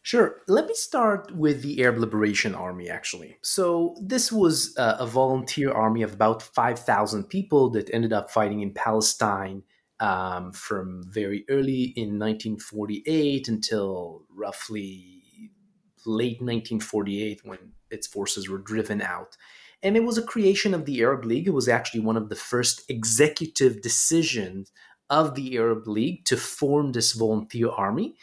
[0.04, 0.42] Sure.
[0.48, 3.38] Let me start with the Arab Liberation Army, actually.
[3.40, 8.60] So, this was uh, a volunteer army of about 5,000 people that ended up fighting
[8.60, 9.62] in Palestine
[10.00, 15.22] um, from very early in 1948 until roughly
[16.04, 17.58] late 1948 when
[17.90, 19.38] its forces were driven out.
[19.82, 21.46] And it was a creation of the Arab League.
[21.46, 24.70] It was actually one of the first executive decisions
[25.08, 28.16] of the Arab League to form this volunteer army.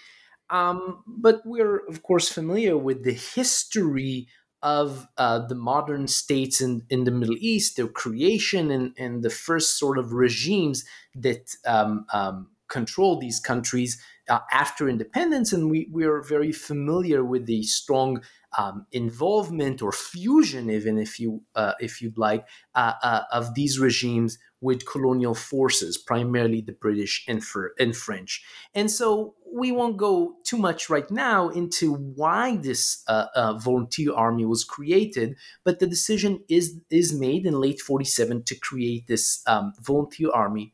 [0.52, 4.28] Um, but we're, of course, familiar with the history
[4.62, 9.30] of uh, the modern states in, in the Middle East, their creation, and, and the
[9.30, 10.84] first sort of regimes
[11.16, 15.52] that um, um, control these countries uh, after independence.
[15.52, 18.22] And we, we are very familiar with the strong
[18.58, 23.80] um, involvement or fusion, even if you uh, if you'd like, uh, uh, of these
[23.80, 27.42] regimes with colonial forces, primarily the British and,
[27.80, 28.44] and French.
[28.76, 34.14] And so we won't go too much right now into why this uh, uh, volunteer
[34.14, 39.42] army was created, but the decision is is made in late 47 to create this
[39.48, 40.74] um, volunteer army.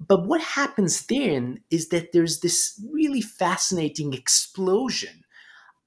[0.00, 5.24] But what happens then is that there's this really fascinating explosion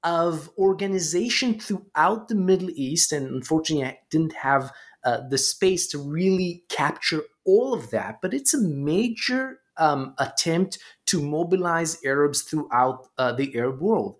[0.04, 4.70] of organization throughout the Middle East, and unfortunately, I didn't have
[5.04, 8.20] uh, the space to really capture all of that.
[8.22, 14.16] But it's a major um, attempt to mobilize Arabs throughout uh, the Arab world.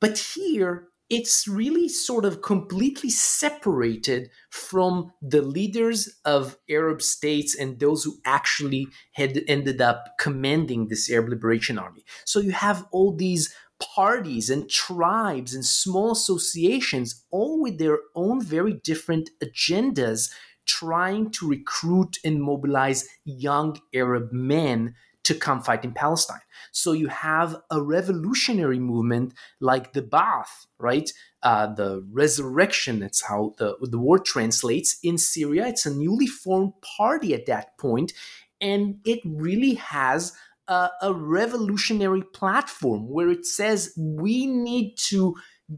[0.00, 7.78] But here, it's really sort of completely separated from the leaders of Arab states and
[7.78, 12.04] those who actually had ended up commanding this Arab Liberation Army.
[12.24, 18.42] So you have all these parties and tribes and small associations, all with their own
[18.42, 20.30] very different agendas,
[20.66, 24.94] trying to recruit and mobilize young Arab men
[25.26, 26.40] to come fight in Palestine.
[26.70, 31.10] So you have a revolutionary movement like the Ba'ath, right?
[31.42, 35.66] Uh, the resurrection, that's how the, the word translates in Syria.
[35.66, 38.12] It's a newly formed party at that point,
[38.60, 40.32] and it really has
[40.68, 45.34] a, a revolutionary platform where it says we need to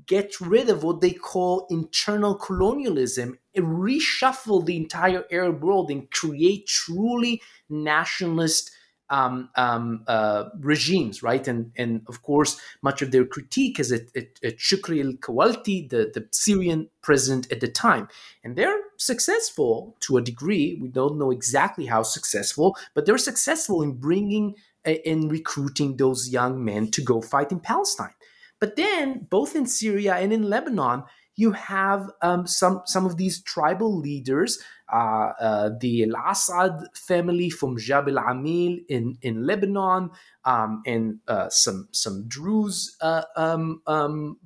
[0.07, 6.67] get rid of what they call internal colonialism, reshuffle the entire Arab world, and create
[6.67, 8.71] truly nationalist
[9.11, 11.49] um, um, uh, regimes, right?
[11.49, 16.11] And and of course, much of their critique is at, at, at Shukri al-Quwatli, the,
[16.13, 18.09] the Syrian president at the time.
[18.45, 20.79] And they're successful to a degree.
[20.81, 26.65] We don't know exactly how successful, but they're successful in bringing in recruiting those young
[26.65, 28.15] men to go fight in Palestine.
[28.61, 31.05] But then, both in Syria and in Lebanon,
[31.37, 34.59] you have um, some some of these tribal leaders,
[34.93, 40.11] uh, uh, the Al Assad family from Jabal Amil in in Lebanon,
[40.45, 44.39] um, and uh, some some Druze uh, um, um,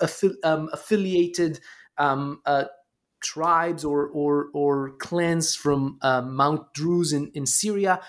[0.00, 1.58] affi- um, affiliated
[1.98, 2.66] um, uh,
[3.20, 8.00] tribes or or or clans from uh, Mount Druze in, in Syria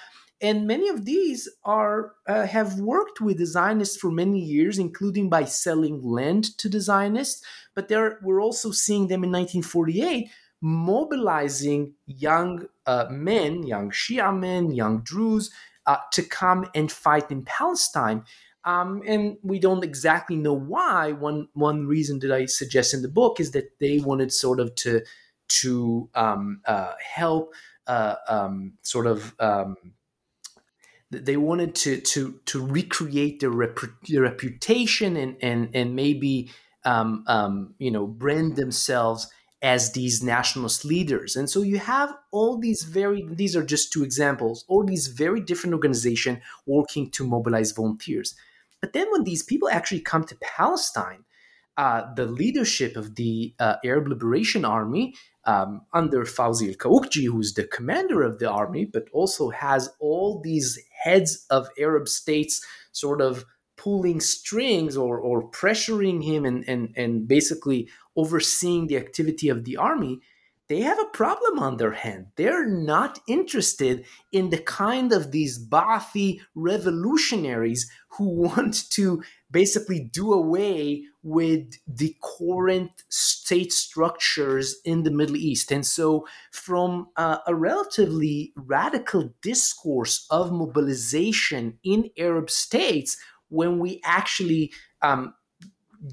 [0.42, 5.46] and many of these are uh, have worked with Zionists for many years, including by
[5.46, 7.44] selling land to the Zionists.
[7.74, 10.30] But there, we're also seeing them in 1948
[10.62, 15.52] mobilizing young uh, men, young Shia men, young Druze,
[15.86, 18.24] uh, to come and fight in Palestine.
[18.64, 21.14] Um, and we don't exactly know why.
[21.14, 24.76] One one reason that I suggest in the book is that they wanted sort of
[24.76, 25.02] to
[25.62, 27.54] to um, uh, help
[27.86, 29.78] uh, um, sort of um,
[31.12, 36.52] they wanted to to to recreate their, rep- their reputation and and and maybe
[36.84, 39.30] um, um, you know brand themselves
[39.62, 41.36] as these nationalist leaders.
[41.36, 45.42] And so you have all these very these are just two examples all these very
[45.42, 48.36] different organizations working to mobilize volunteers.
[48.82, 51.24] But then when these people actually come to palestine
[51.78, 55.14] uh, the leadership of the uh, Arab Liberation Army
[55.46, 60.42] um, under Fawzi al Kawukji, who's the commander of the army, but also has all
[60.44, 63.46] these heads of Arab states sort of
[63.78, 69.78] pulling strings or, or pressuring him and, and, and basically overseeing the activity of the
[69.78, 70.20] army,
[70.70, 72.28] they have a problem on their hand.
[72.36, 80.34] They're not interested in the kind of these Ba'athi revolutionaries who want to basically do
[80.34, 85.72] away with the current state structures in the Middle East.
[85.72, 93.18] And so, from uh, a relatively radical discourse of mobilization in Arab states,
[93.50, 95.34] when we actually um,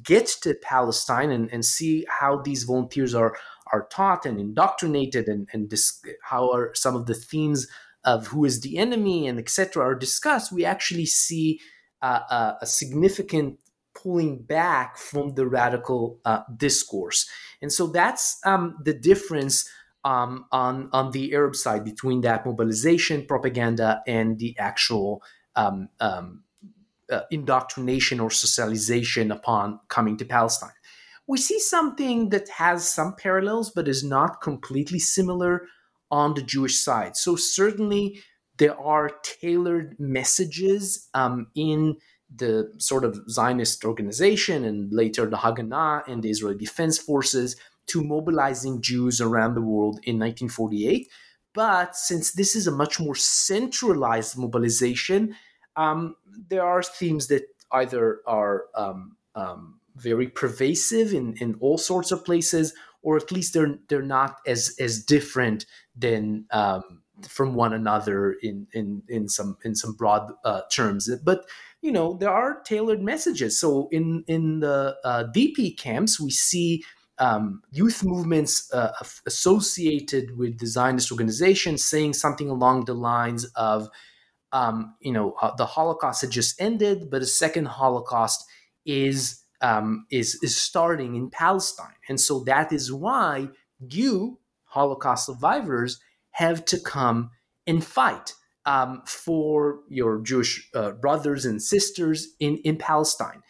[0.02, 3.36] get to Palestine and, and see how these volunteers are
[3.72, 7.66] are taught and indoctrinated and, and dis- how are some of the themes
[8.04, 11.60] of who is the enemy and etc are discussed we actually see
[12.02, 13.58] uh, uh, a significant
[13.94, 17.28] pulling back from the radical uh, discourse.
[17.62, 19.68] And so that's um, the difference
[20.04, 25.22] um, on on the arab side between that mobilization propaganda and the actual
[25.56, 26.42] um, um
[27.10, 30.73] uh, indoctrination or socialization upon coming to palestine
[31.26, 35.66] we see something that has some parallels but is not completely similar
[36.10, 37.16] on the Jewish side.
[37.16, 38.20] So, certainly,
[38.58, 41.96] there are tailored messages um, in
[42.34, 47.56] the sort of Zionist organization and later the Haganah and the Israeli Defense Forces
[47.86, 51.08] to mobilizing Jews around the world in 1948.
[51.52, 55.36] But since this is a much more centralized mobilization,
[55.76, 56.16] um,
[56.48, 62.24] there are themes that either are um, um, very pervasive in, in all sorts of
[62.24, 65.66] places, or at least they're they're not as as different
[65.96, 71.08] than um, from one another in in in some in some broad uh, terms.
[71.24, 71.44] But
[71.80, 73.60] you know there are tailored messages.
[73.60, 76.84] So in in the uh, DP camps, we see
[77.18, 78.92] um, youth movements uh,
[79.26, 83.88] associated with the Zionist organizations saying something along the lines of,
[84.52, 88.44] um, you know, uh, the Holocaust had just ended, but a second Holocaust
[88.84, 93.48] is um, is is starting in Palestine, and so that is why
[93.80, 96.00] you Holocaust survivors
[96.32, 97.30] have to come
[97.66, 98.34] and fight
[98.66, 103.40] um, for your Jewish uh, brothers and sisters in in Palestine.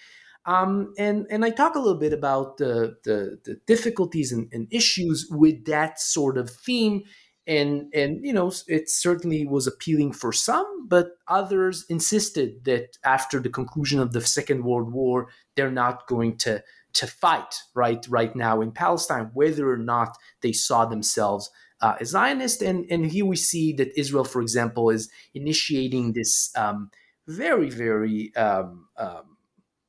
[0.47, 4.69] Um, and and I talk a little bit about the the, the difficulties and, and,
[4.71, 7.03] issues with that sort of theme
[7.47, 13.39] and and you know it certainly was appealing for some but others insisted that after
[13.39, 18.35] the conclusion of the second world war they're not going to to fight right right
[18.35, 21.51] now in palestine whether or not they saw themselves
[21.85, 22.63] uh, as zionist.
[22.63, 26.91] And and here we see that israel for example is initiating this um,
[27.29, 29.37] very very um, um,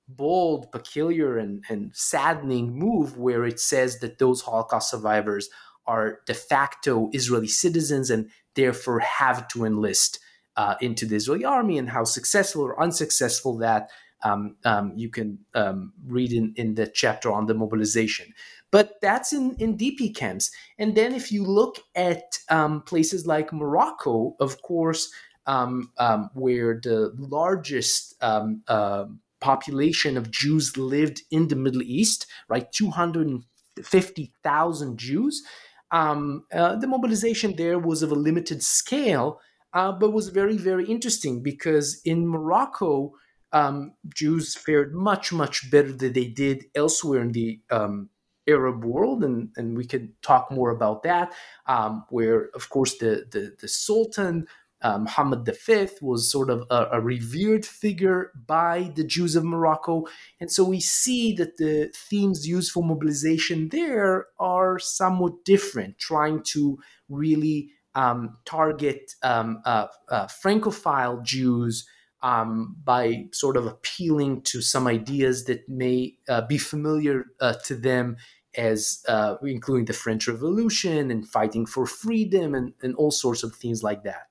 [0.07, 5.49] bold peculiar and, and saddening move where it says that those holocaust survivors
[5.87, 10.19] are de facto Israeli citizens and therefore have to enlist
[10.57, 13.89] uh, into the Israeli army, and how successful or unsuccessful that
[14.23, 18.33] um, um, you can um, read in, in the chapter on the mobilization.
[18.71, 20.51] But that's in, in DP camps.
[20.77, 25.11] And then if you look at um, places like Morocco, of course,
[25.45, 29.05] um, um, where the largest uh,
[29.39, 32.71] population of Jews lived in the Middle East, right?
[32.71, 35.43] 250,000 Jews.
[35.91, 39.39] Uh, the mobilization there was of a limited scale,
[39.73, 43.13] uh, but was very, very interesting because in Morocco,
[43.51, 48.09] um, Jews fared much, much better than they did elsewhere in the um,
[48.47, 51.33] Arab world, and, and we can talk more about that.
[51.67, 54.47] Um, where, of course, the the, the Sultan
[54.85, 60.05] uh, Muhammad V was sort of a, a, revered figure by the Jews of Morocco,
[60.39, 66.43] and so we see that the themes used for mobilization there are somewhat different, trying
[66.53, 66.77] to
[67.09, 71.87] really um, target um, uh, uh, Francophile Jews
[72.21, 77.75] um, by sort of appealing to some ideas that may uh, be familiar uh, to
[77.75, 78.17] them
[78.55, 83.55] as uh, including the French Revolution and fighting for freedom and, and all sorts of
[83.55, 84.27] things like that.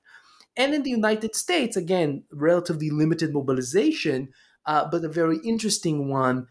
[0.57, 4.29] And in the United States, again, relatively limited mobilization,
[4.67, 6.47] uh, but a very interesting one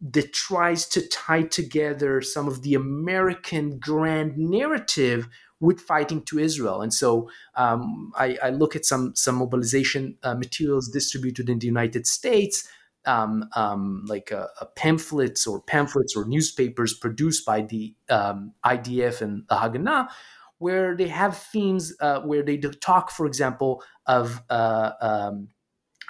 [0.00, 5.28] that tries to tie together some of the American grand narrative
[5.60, 6.82] with fighting to Israel.
[6.82, 11.66] And so um, I, I, look at some some mobilization uh, materials distributed in the
[11.66, 12.68] United States,
[13.06, 14.46] um, um, like uh,
[14.76, 20.08] pamphlets or pamphlets or newspapers produced by the um, IDF and the Haganah,
[20.58, 25.48] where they have themes uh, where they talk, for example, of uh, um,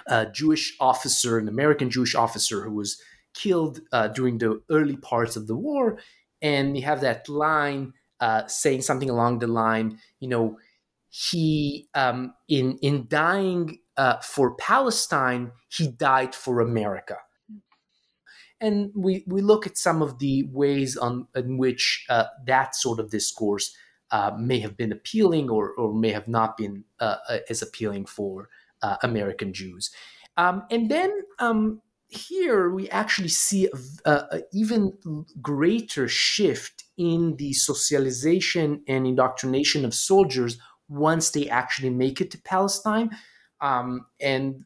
[0.07, 3.01] a Jewish officer, an American Jewish officer who was
[3.33, 5.99] killed uh, during the early parts of the war,
[6.41, 10.57] and you have that line uh, saying something along the line, you know,
[11.09, 17.17] he um, in in dying uh, for Palestine, he died for America.
[18.61, 22.99] And we, we look at some of the ways on in which uh, that sort
[22.99, 23.73] of discourse
[24.11, 27.17] uh, may have been appealing or, or may have not been uh,
[27.49, 28.49] as appealing for
[29.03, 29.91] American Jews.
[30.37, 33.69] Um, and then um, here we actually see
[34.05, 34.93] an even
[35.41, 40.57] greater shift in the socialization and indoctrination of soldiers
[40.87, 43.11] once they actually make it to Palestine.
[43.61, 44.65] Um, and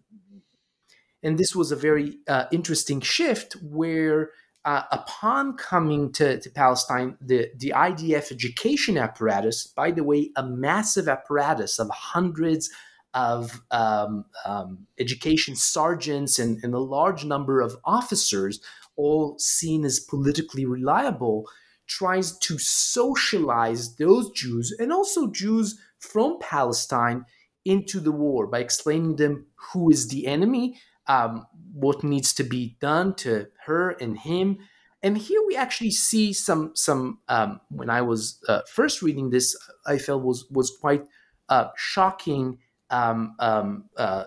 [1.21, 4.31] and this was a very uh, interesting shift where
[4.65, 10.43] uh, upon coming to, to Palestine, the, the IDF education apparatus, by the way, a
[10.43, 12.69] massive apparatus of hundreds
[13.13, 18.59] of um, um, education sergeants and, and, a large number of officers,
[18.95, 21.47] all seen as politically reliable,
[21.87, 27.25] tries to socialize those Jews and also Jews from Palestine
[27.65, 32.77] into the war by explaining them who is the enemy, um, what needs to be
[32.79, 34.59] done to her and him.
[35.01, 37.19] And here we actually see some some.
[37.27, 41.05] Um, when I was uh, first reading this, I felt was was quite
[41.49, 42.59] uh, shocking
[42.89, 44.25] um, um, uh,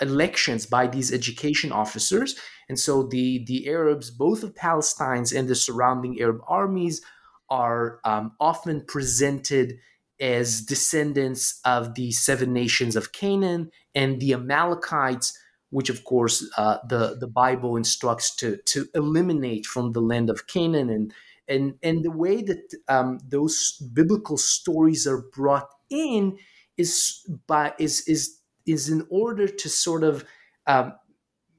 [0.00, 2.36] elections by these education officers.
[2.68, 7.02] And so the the Arabs, both of Palestine's and the surrounding Arab armies,
[7.50, 9.78] are um, often presented
[10.20, 15.36] as descendants of the seven nations of Canaan and the Amalekites,
[15.72, 20.46] which of course uh, the the Bible instructs to to eliminate from the land of
[20.46, 21.12] Canaan, and
[21.48, 26.36] and and the way that um, those biblical stories are brought in
[26.76, 30.26] is by is is is in order to sort of
[30.66, 30.92] um,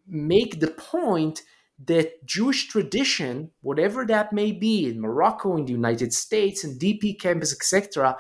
[0.08, 1.42] make the point
[1.86, 7.20] that Jewish tradition, whatever that may be in Morocco, in the United States, in DP
[7.20, 8.16] campus, etc.,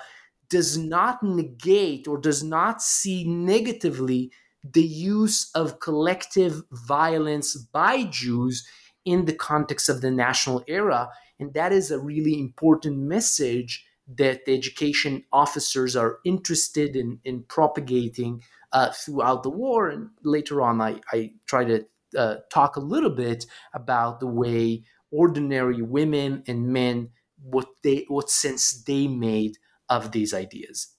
[0.49, 4.31] does not negate or does not see negatively
[4.63, 8.65] the use of collective violence by Jews
[9.05, 11.09] in the context of the national era.
[11.39, 13.85] And that is a really important message
[14.15, 18.41] that the education officers are interested in, in propagating
[18.71, 19.89] uh, throughout the war.
[19.89, 21.85] And later on, I, I try to
[22.17, 27.09] uh, talk a little bit about the way ordinary women and men
[27.41, 29.57] what they what sense they made
[29.89, 30.95] of these ideas.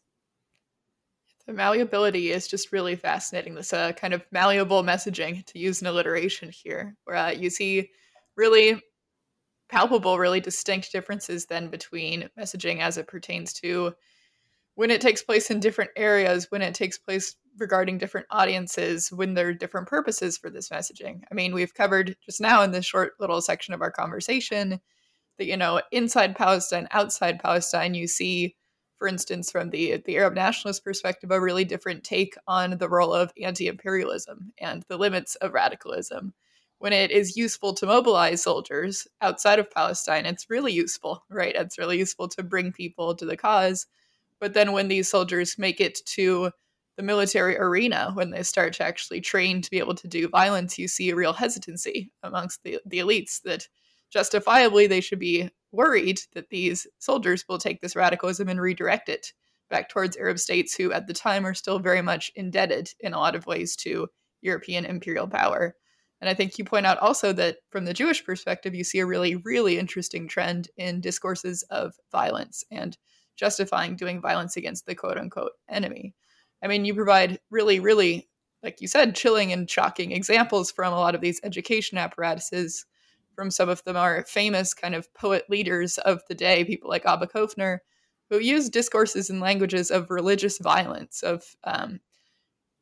[1.46, 3.54] The malleability is just really fascinating.
[3.54, 7.90] This uh, kind of malleable messaging, to use an alliteration here, where uh, you see
[8.36, 8.80] really
[9.68, 13.92] palpable, really distinct differences then between messaging as it pertains to
[14.76, 19.34] when it takes place in different areas, when it takes place regarding different audiences, when
[19.34, 21.20] there are different purposes for this messaging.
[21.30, 24.80] I mean, we've covered just now in this short little section of our conversation
[25.38, 28.56] that, you know, inside Palestine, outside Palestine, you see
[29.04, 33.12] for instance, from the the Arab nationalist perspective, a really different take on the role
[33.12, 36.32] of anti-imperialism and the limits of radicalism.
[36.78, 41.54] When it is useful to mobilize soldiers outside of Palestine, it's really useful, right?
[41.54, 43.86] It's really useful to bring people to the cause.
[44.40, 46.50] But then when these soldiers make it to
[46.96, 50.78] the military arena, when they start to actually train to be able to do violence,
[50.78, 53.68] you see a real hesitancy amongst the, the elites that
[54.10, 59.32] justifiably they should be worried that these soldiers will take this radicalism and redirect it
[59.70, 63.18] back towards Arab states who at the time are still very much indebted in a
[63.18, 64.08] lot of ways to
[64.42, 65.74] European imperial power.
[66.20, 69.06] And I think you point out also that from the Jewish perspective, you see a
[69.06, 72.96] really, really interesting trend in discourses of violence and
[73.36, 76.14] justifying doing violence against the quote unquote enemy.
[76.62, 78.28] I mean, you provide really, really,
[78.62, 82.86] like you said, chilling and shocking examples from a lot of these education apparatuses
[83.34, 87.06] from some of the more famous kind of poet leaders of the day, people like
[87.06, 87.78] Abba Kovner,
[88.30, 92.00] who use discourses and languages of religious violence, of um,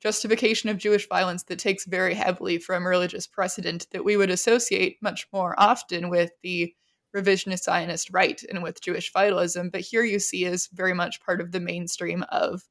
[0.00, 4.98] justification of Jewish violence that takes very heavily from religious precedent that we would associate
[5.00, 6.74] much more often with the
[7.14, 9.70] revisionist Zionist right and with Jewish vitalism.
[9.70, 12.62] But here you see is very much part of the mainstream of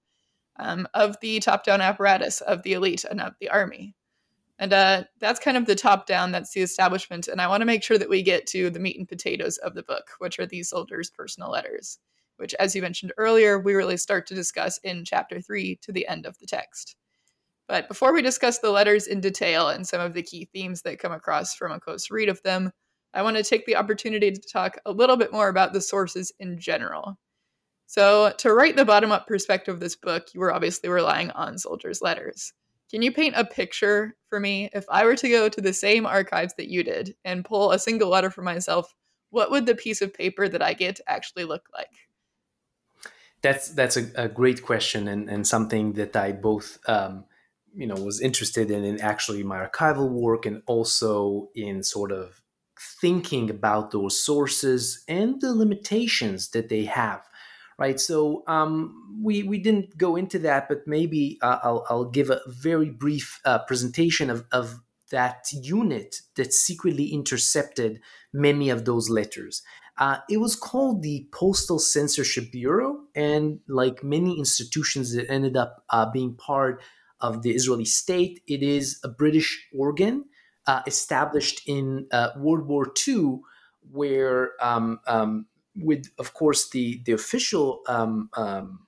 [0.60, 3.96] um, of the top-down apparatus of the elite and of the army.
[4.62, 7.28] And uh, that's kind of the top down, that's the establishment.
[7.28, 9.74] And I want to make sure that we get to the meat and potatoes of
[9.74, 11.98] the book, which are these soldiers' personal letters,
[12.38, 16.08] which, as you mentioned earlier, we really start to discuss in chapter three to the
[16.08, 16.96] end of the text.
[17.68, 21.00] But before we discuss the letters in detail and some of the key themes that
[21.00, 22.72] come across from a close read of them,
[23.16, 26.32] I want to take the opportunity to talk a little bit more about the sources
[26.40, 27.18] in general.
[27.88, 31.58] So, to write the bottom up perspective of this book, you were obviously relying on
[31.58, 32.54] soldiers' letters.
[32.92, 34.70] Can you paint a picture for me?
[34.74, 37.80] If I were to go to the same archives that you did and pull a
[37.80, 38.94] single letter for myself,
[39.30, 41.92] what would the piece of paper that I get actually look like?
[43.42, 47.24] That's that's a, a great question and, and something that I both um,
[47.74, 52.42] you know was interested in in actually my archival work and also in sort of
[53.00, 57.28] thinking about those sources and the limitations that they have
[57.82, 58.00] right?
[58.00, 62.40] So um, we we didn't go into that, but maybe uh, I'll I'll give a
[62.48, 68.00] very brief uh, presentation of of that unit that secretly intercepted
[68.32, 69.64] many of those letters.
[69.98, 75.84] Uh, it was called the Postal Censorship Bureau, and like many institutions that ended up
[75.90, 76.84] uh, being part
[77.20, 80.26] of the Israeli state, it is a British organ
[80.68, 83.40] uh, established in uh, World War II,
[83.92, 88.80] where um, um, with of course the the official um, um,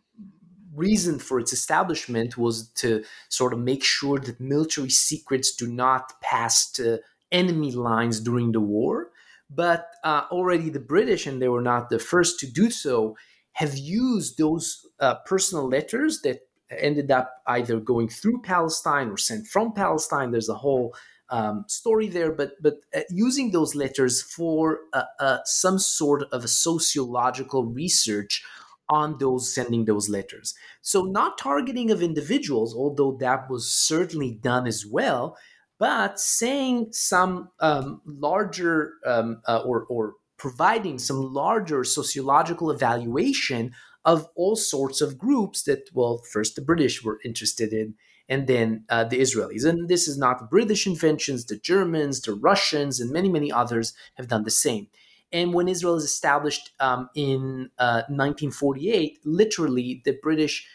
[0.76, 6.20] reason for its establishment was to sort of make sure that military secrets do not
[6.22, 7.00] pass to
[7.32, 9.10] enemy lines during the war.
[9.50, 13.16] But uh, already the British, and they were not the first to do so,
[13.54, 19.46] have used those uh, personal letters that ended up either going through Palestine or sent
[19.46, 20.32] from Palestine.
[20.32, 20.96] There's a whole
[21.30, 26.50] um, story there, but but uh, using those letters for uh, uh, some sort of
[26.50, 28.44] sociological research
[28.90, 30.54] on those sending those letters.
[30.82, 35.38] So not targeting of individuals, although that was certainly done as well,
[35.80, 43.72] but saying some um, larger um, uh, or or providing some larger sociological evaluation
[44.06, 47.96] of all sorts of groups that well first the british were interested in
[48.34, 49.64] and then uh, the Israelis.
[49.64, 54.28] And this is not British inventions, the Germans, the Russians, and many, many others have
[54.28, 54.88] done the same.
[55.32, 60.68] And when Israel is established um, in uh, 1948, literally the British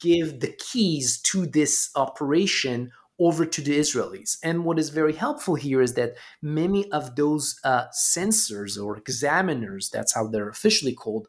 [0.00, 2.90] give the keys to this operation
[3.20, 4.36] over to the Israelis.
[4.42, 9.88] And what is very helpful here is that many of those uh, censors or examiners,
[9.88, 11.28] that's how they're officially called,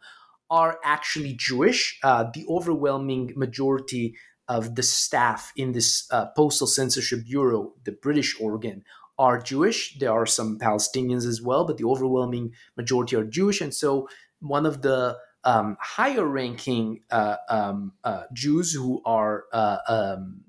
[0.49, 1.99] are actually Jewish.
[2.03, 4.15] Uh, the overwhelming majority
[4.47, 8.83] of the staff in this uh, postal censorship bureau, the British organ,
[9.17, 9.97] are Jewish.
[9.99, 13.61] There are some Palestinians as well, but the overwhelming majority are Jewish.
[13.61, 19.77] And so one of the um, higher ranking uh, um, uh, Jews who are uh,
[19.87, 20.41] um,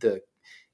[0.00, 0.20] the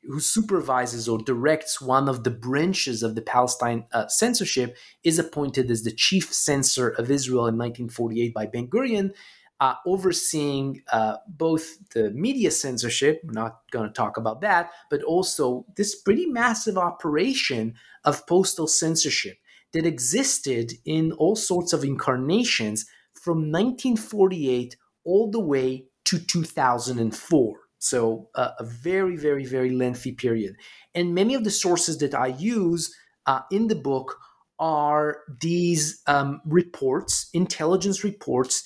[0.05, 5.71] who supervises or directs one of the branches of the Palestine uh, censorship is appointed
[5.71, 9.13] as the chief censor of Israel in 1948 by Ben Gurion
[9.61, 15.03] uh, overseeing uh, both the media censorship, we're not going to talk about that, but
[15.03, 19.37] also this pretty massive operation of postal censorship
[19.73, 27.57] that existed in all sorts of incarnations from 1948 all the way to 2004.
[27.83, 30.57] So, uh, a very, very, very lengthy period.
[30.95, 32.95] And many of the sources that I use
[33.27, 34.19] uh, in the book
[34.59, 38.63] are these um, reports, intelligence reports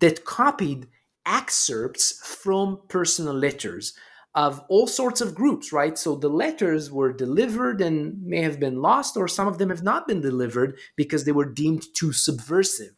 [0.00, 0.88] that copied
[1.26, 3.94] excerpts from personal letters
[4.34, 5.98] of all sorts of groups, right?
[5.98, 9.82] So the letters were delivered and may have been lost, or some of them have
[9.82, 12.92] not been delivered because they were deemed too subversive.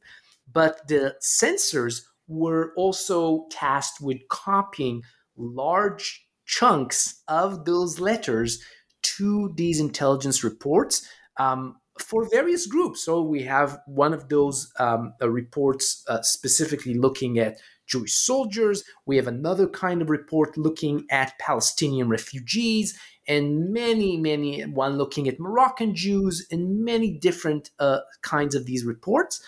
[0.52, 5.02] But the censors were also tasked with copying
[5.36, 8.62] large chunks of those letters
[9.02, 11.06] to these intelligence reports
[11.38, 13.02] um, for various groups.
[13.02, 18.84] So we have one of those um, uh, reports uh, specifically looking at Jewish soldiers.
[19.06, 25.28] We have another kind of report looking at Palestinian refugees, and many, many, one looking
[25.28, 29.42] at Moroccan Jews, and many different uh, kinds of these reports.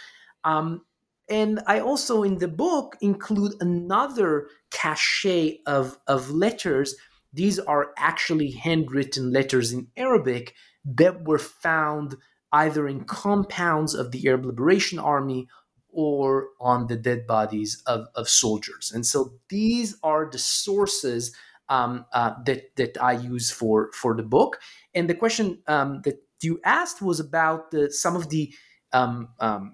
[0.45, 0.83] Um,
[1.29, 6.97] and I also in the book include another cache of, of letters.
[7.33, 12.17] These are actually handwritten letters in Arabic that were found
[12.53, 15.49] either in compounds of the Arab Liberation Army
[15.89, 18.93] or on the dead bodies of, of soldiers.
[18.95, 21.35] And so these are the sources
[21.69, 24.59] um, uh, that, that I use for, for the book.
[24.95, 28.53] And the question um, that you asked was about the, some of the
[28.93, 29.73] um, um,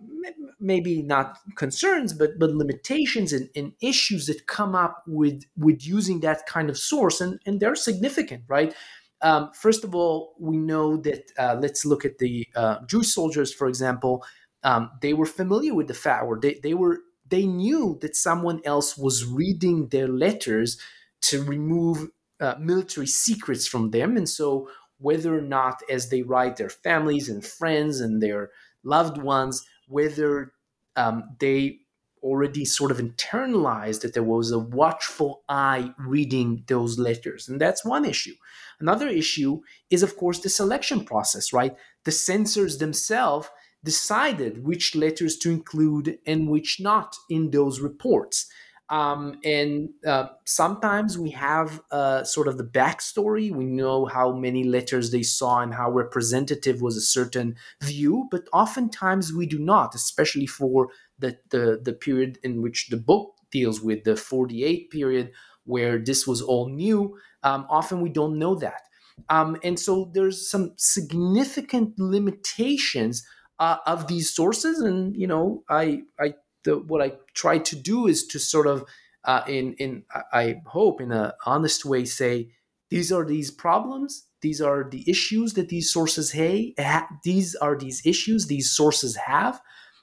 [0.61, 6.21] maybe not concerns, but but limitations and, and, issues that come up with with using
[6.21, 8.75] that kind of source, and and they're significant, right?
[9.23, 13.53] Um, first of all, we know that uh, let's look at the uh, Jewish soldiers,
[13.53, 14.25] for example.
[14.63, 16.99] Um, they were familiar with the fact, or they they were
[17.29, 20.79] they knew that someone else was reading their letters
[21.23, 22.09] to remove
[22.41, 27.29] uh, military secrets from them, and so whether or not, as they write their families
[27.29, 28.51] and friends and their
[28.83, 30.53] loved ones, whether
[30.97, 31.79] um, they
[32.23, 37.49] already sort of internalized that there was a watchful eye reading those letters.
[37.49, 38.35] And that's one issue.
[38.81, 39.61] Another issue
[39.91, 41.77] is, of course, the selection process, right?
[42.05, 43.49] The censors themselves
[43.85, 48.47] decided which letters to include and which not in those reports.
[48.91, 53.53] Um, and uh, sometimes we have uh, sort of the backstory.
[53.53, 58.45] We know how many letters they saw and how representative was a certain view, but
[58.53, 60.89] oftentimes we do not, especially for
[61.19, 65.33] the, the, the period in which the book deals with, the 48 period,
[65.65, 67.19] where this was all new.
[67.43, 68.83] Um, often we don't know that.
[69.29, 73.27] Um, and so there's some significant limitations
[73.59, 74.79] uh, of these sources.
[74.81, 78.85] And, you know, I, I the what I try to do is to sort of
[79.25, 82.51] uh, in in I hope in an honest way say
[82.91, 87.77] these are these problems these are the issues that these sources hey ha- these are
[87.77, 89.61] these issues these sources have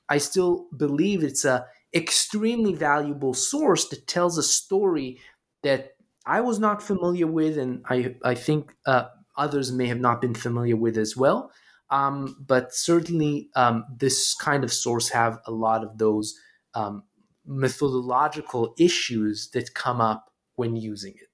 [0.09, 5.19] I still believe it's a extremely valuable source that tells a story
[5.63, 5.95] that
[6.25, 9.05] I was not familiar with and I I think uh,
[9.37, 11.51] others may have not been familiar with as well
[11.89, 16.37] um, but certainly um, this kind of source have a lot of those
[16.73, 17.03] um,
[17.45, 21.24] methodological issues that come up when using it.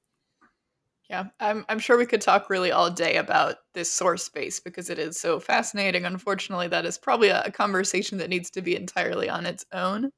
[1.12, 4.89] Yeah, I'm, I'm sure we could talk really all day about this source space because
[4.89, 6.05] it is so fascinating.
[6.05, 10.12] Unfortunately, that is probably a, a conversation that needs to be entirely on its own.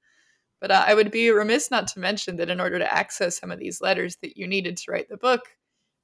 [0.61, 3.49] But uh, I would be remiss not to mention that in order to access some
[3.49, 5.41] of these letters that you needed to write the book,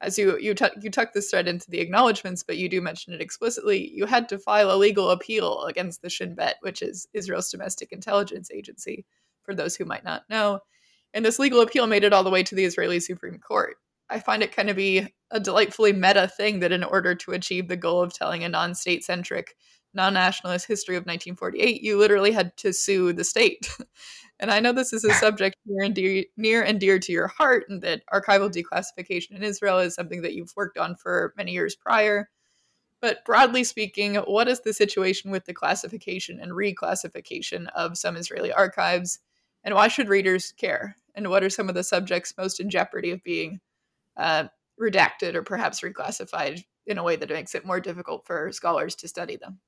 [0.02, 3.14] as you you t- you tuck this thread into the acknowledgments, but you do mention
[3.14, 3.92] it explicitly.
[3.94, 7.92] You had to file a legal appeal against the Shin Bet, which is Israel's domestic
[7.92, 9.06] intelligence agency,
[9.44, 10.62] for those who might not know.
[11.14, 13.78] And this legal appeal made it all the way to the Israeli Supreme Court.
[14.10, 17.68] I find it kind of be a delightfully meta thing that in order to achieve
[17.68, 19.56] the goal of telling a non-state centric,
[19.94, 23.70] non-nationalist history of 1948, you literally had to sue the state.
[24.42, 27.28] And I know this is a subject near and dear, near and dear to your
[27.28, 31.52] heart, and that archival declassification in Israel is something that you've worked on for many
[31.52, 32.30] years prior.
[33.02, 38.52] But broadly speaking, what is the situation with the classification and reclassification of some Israeli
[38.52, 39.20] archives,
[39.64, 40.96] and why should readers care?
[41.16, 43.60] And what are some of the subjects most in jeopardy of being
[44.20, 44.46] uh,
[44.80, 49.08] redacted or perhaps reclassified in a way that makes it more difficult for scholars to
[49.08, 49.60] study them?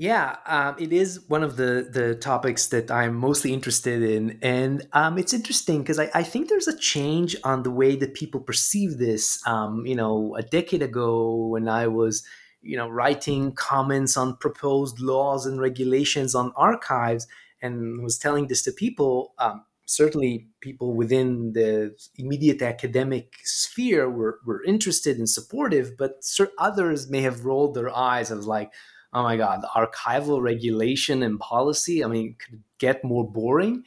[0.00, 4.86] Yeah, um, it is one of the the topics that I'm mostly interested in, and
[4.92, 8.40] um, it's interesting because I, I, think there's a change on the way that people
[8.40, 9.44] perceive this.
[9.44, 12.22] Um, you know, a decade ago, when I was,
[12.62, 17.26] you know, writing comments on proposed laws and regulations on archives,
[17.60, 24.38] and was telling this to people, um, certainly people within the immediate academic sphere were
[24.44, 26.22] were interested and supportive, but
[26.58, 28.72] others may have rolled their eyes as like
[29.14, 33.82] oh my god archival regulation and policy i mean could get more boring.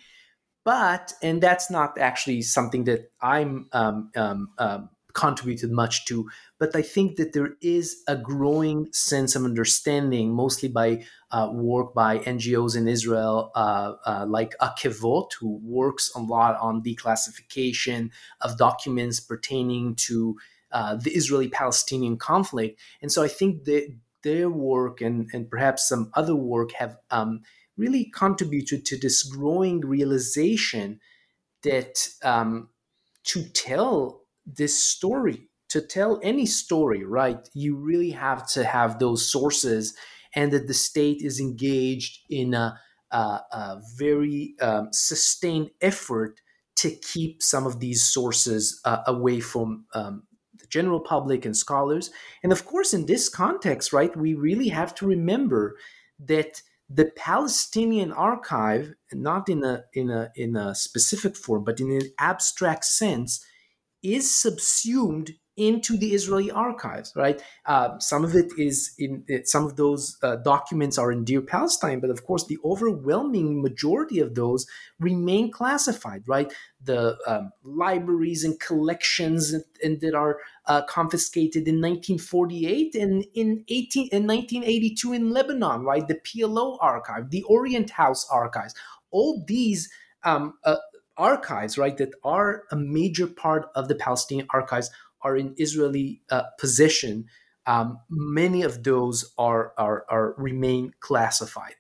[0.64, 6.30] But and that's not actually something that i'm um, um, um, contributed much to.
[6.60, 11.94] But I think that there is a growing sense of understanding, mostly by uh, work
[11.94, 18.58] by NGOs in Israel, uh, uh, like Akevot, who works a lot on declassification of
[18.58, 20.38] documents pertaining to
[20.72, 22.80] uh, the Israeli Palestinian conflict.
[23.02, 23.94] And so I think that
[24.24, 27.42] their work and, and perhaps some other work have um,
[27.78, 31.00] really contributed to this growing realization
[31.64, 32.70] that um,
[33.24, 39.32] to tell this story, to tell any story, right, you really have to have those
[39.32, 39.96] sources
[40.36, 42.78] and that the state is engaged in a,
[43.12, 46.42] a, a very um, sustained effort
[46.76, 50.24] to keep some of these sources uh, away from um,
[50.58, 52.12] the general public and scholars.
[52.44, 55.78] And of course, in this context, right, we really have to remember
[56.20, 61.92] that the Palestinian archive, not in a in a in a specific form, but in
[61.92, 63.46] an abstract sense,
[64.04, 67.42] is subsumed into the Israeli archives, right?
[67.66, 71.42] Uh, some of it is in it, some of those uh, documents are in Dear
[71.42, 74.66] Palestine, but of course, the overwhelming majority of those
[75.00, 76.52] remain classified, right?
[76.84, 83.66] The um, libraries and collections and, and that are uh, confiscated in 1948 and in
[83.68, 86.08] 18 in 1982 in Lebanon, right?
[86.08, 88.74] The PLO archive, the Orient House archives,
[89.12, 89.92] all these
[90.24, 90.78] um, uh,
[91.22, 94.90] archives, right, that are a major part of the Palestinian archives
[95.22, 97.26] are in Israeli uh, possession,
[97.68, 101.76] um, many of those are, are are remain classified.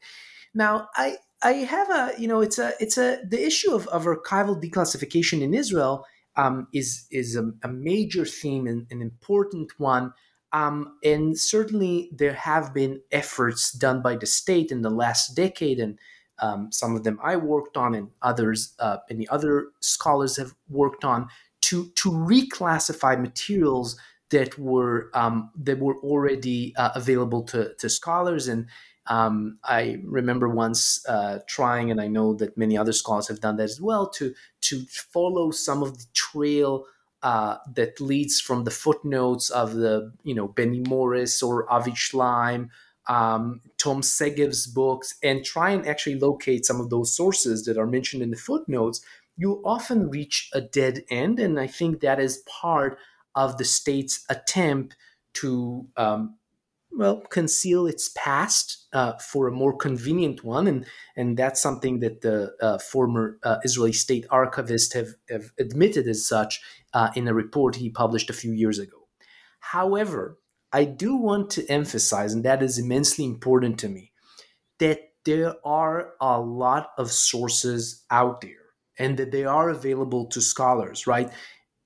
[0.53, 4.05] Now, I I have a you know it's a it's a the issue of, of
[4.05, 10.13] archival declassification in Israel um, is is a, a, major theme and an important one.
[10.53, 15.79] Um, and certainly there have been efforts done by the state in the last decade,
[15.79, 15.97] and
[16.41, 21.05] um, some of them I worked on, and others, uh, many other scholars have worked
[21.05, 21.29] on
[21.61, 23.97] to to reclassify materials
[24.31, 28.47] that were um, that were already uh, available to, to scholars.
[28.47, 28.67] And
[29.07, 33.57] um, I remember once uh, trying, and I know that many other scholars have done
[33.57, 36.85] that as well, to to follow some of the trail
[37.23, 42.69] uh, that leads from the footnotes of the you know Benny Morris or Avi Shlaim,
[43.07, 47.87] um, Tom Segev's books, and try and actually locate some of those sources that are
[47.87, 49.01] mentioned in the footnotes
[49.37, 51.39] you often reach a dead end.
[51.39, 52.97] And I think that is part
[53.35, 54.95] of the state's attempt
[55.35, 56.37] to, um,
[56.91, 60.67] well, conceal its past uh, for a more convenient one.
[60.67, 60.85] And,
[61.15, 66.27] and that's something that the uh, former uh, Israeli state archivist have, have admitted as
[66.27, 66.61] such
[66.93, 69.07] uh, in a report he published a few years ago.
[69.59, 70.37] However,
[70.73, 74.11] I do want to emphasize, and that is immensely important to me,
[74.79, 78.51] that there are a lot of sources out there
[78.97, 81.31] and that they are available to scholars, right?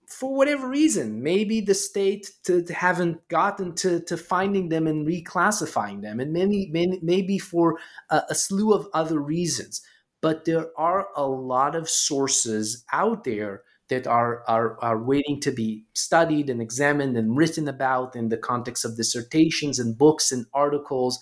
[0.07, 5.07] For whatever reason, maybe the state to, to haven't gotten to, to finding them and
[5.07, 7.79] reclassifying them, and many, many maybe for
[8.09, 9.81] a, a slew of other reasons.
[10.21, 15.51] But there are a lot of sources out there that are, are, are waiting to
[15.51, 20.45] be studied and examined and written about in the context of dissertations and books and
[20.53, 21.19] articles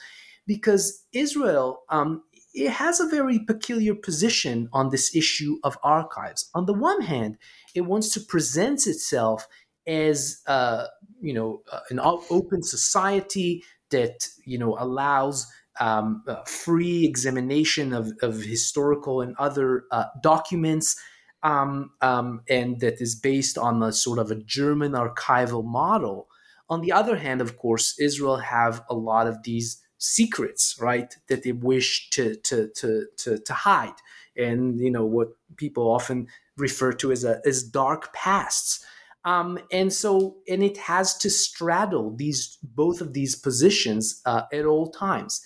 [0.47, 6.49] because Israel um, it has a very peculiar position on this issue of archives.
[6.53, 7.37] On the one hand,
[7.73, 9.47] it wants to present itself
[9.87, 10.85] as uh,
[11.19, 15.47] you know uh, an open society that you know allows
[15.79, 20.95] um, uh, free examination of, of, historical and other uh, documents,
[21.43, 26.29] um, um, and that is based on a sort of a German archival model.
[26.69, 31.43] On the other hand, of course, Israel have a lot of these secrets, right, that
[31.43, 33.95] they wish to to to to, to hide,
[34.37, 36.27] and you know what people often
[36.57, 38.85] refer to as a as dark pasts.
[39.25, 44.65] Um, and so, and it has to straddle these both of these positions uh, at
[44.65, 45.41] all times.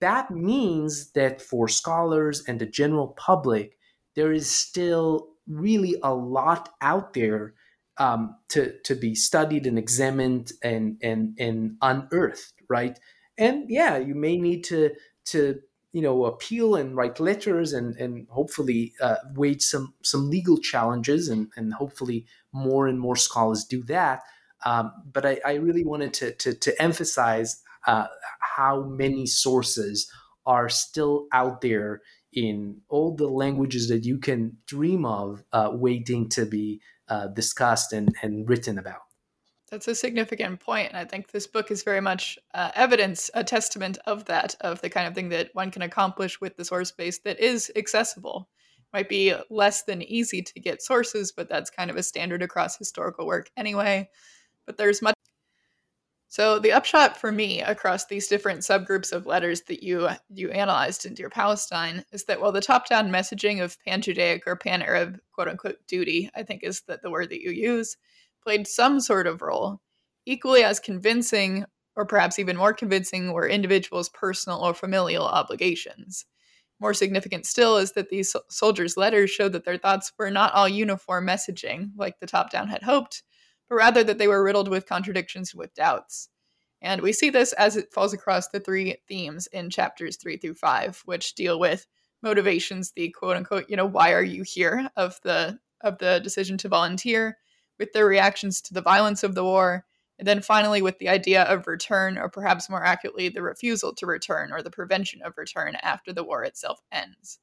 [0.00, 3.75] That means that for scholars and the general public,
[4.16, 7.54] there is still really a lot out there
[7.98, 12.98] um, to to be studied and examined and and and unearthed, right?
[13.38, 14.90] and yeah you may need to
[15.24, 15.60] to
[15.92, 21.28] you know appeal and write letters and and hopefully uh, wage some some legal challenges
[21.28, 24.22] and and hopefully more and more scholars do that
[24.64, 28.06] um, but I, I, really wanted to to, to emphasize uh,
[28.56, 30.10] how many sources
[30.46, 32.02] are still out there
[32.32, 37.92] in all the languages that you can dream of uh, waiting to be uh, discussed
[37.92, 39.00] and, and written about
[39.70, 43.42] that's a significant point, and I think this book is very much uh, evidence, a
[43.42, 46.92] testament of that, of the kind of thing that one can accomplish with the source
[46.92, 48.48] base that is accessible.
[48.92, 52.78] Might be less than easy to get sources, but that's kind of a standard across
[52.78, 54.08] historical work anyway.
[54.66, 55.15] But there's much.
[56.28, 61.06] So the upshot for me across these different subgroups of letters that you you analyzed
[61.06, 65.78] in Dear Palestine is that while the top-down messaging of pan-Judaic or pan-Arab quote unquote
[65.86, 67.96] duty, I think is that the word that you use,
[68.42, 69.80] played some sort of role,
[70.26, 71.64] equally as convincing
[71.94, 76.26] or perhaps even more convincing were individuals' personal or familial obligations.
[76.78, 80.68] More significant still is that these soldiers' letters showed that their thoughts were not all
[80.68, 83.22] uniform messaging, like the top down had hoped,
[83.68, 86.28] but rather that they were riddled with contradictions with doubts.
[86.82, 90.54] And we see this as it falls across the three themes in chapters three through
[90.54, 91.86] five, which deal with
[92.22, 96.56] motivations, the quote unquote, you know, why are you here of the of the decision
[96.58, 97.38] to volunteer,
[97.78, 99.84] with their reactions to the violence of the war,
[100.18, 104.06] and then finally with the idea of return, or perhaps more accurately, the refusal to
[104.06, 107.38] return or the prevention of return after the war itself ends.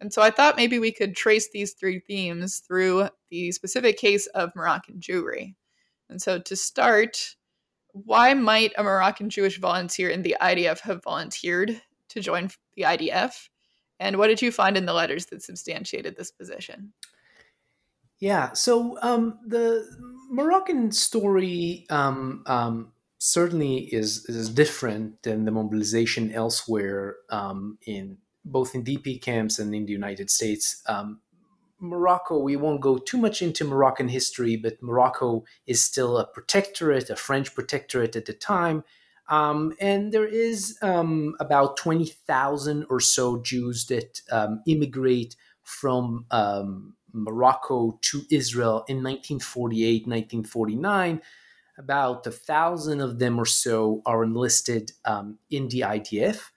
[0.00, 4.26] And so I thought maybe we could trace these three themes through the specific case
[4.28, 5.54] of Moroccan Jewry.
[6.08, 7.36] And so to start,
[7.92, 11.80] why might a Moroccan Jewish volunteer in the IDF have volunteered
[12.10, 13.48] to join the IDF?
[14.00, 16.92] And what did you find in the letters that substantiated this position?
[18.20, 19.84] Yeah, so um, the
[20.30, 28.18] Moroccan story um, um, certainly is, is different than the mobilization elsewhere um, in
[28.50, 30.82] both in DP camps and in the United States.
[30.86, 31.20] Um,
[31.80, 37.08] Morocco, we won't go too much into Moroccan history, but Morocco is still a protectorate,
[37.08, 38.82] a French protectorate at the time.
[39.28, 46.96] Um, and there is um, about 20,000 or so Jews that um, immigrate from um,
[47.12, 51.20] Morocco to Israel in 1948, 1949.
[51.76, 56.50] About a thousand of them or so are enlisted um, in the IDF.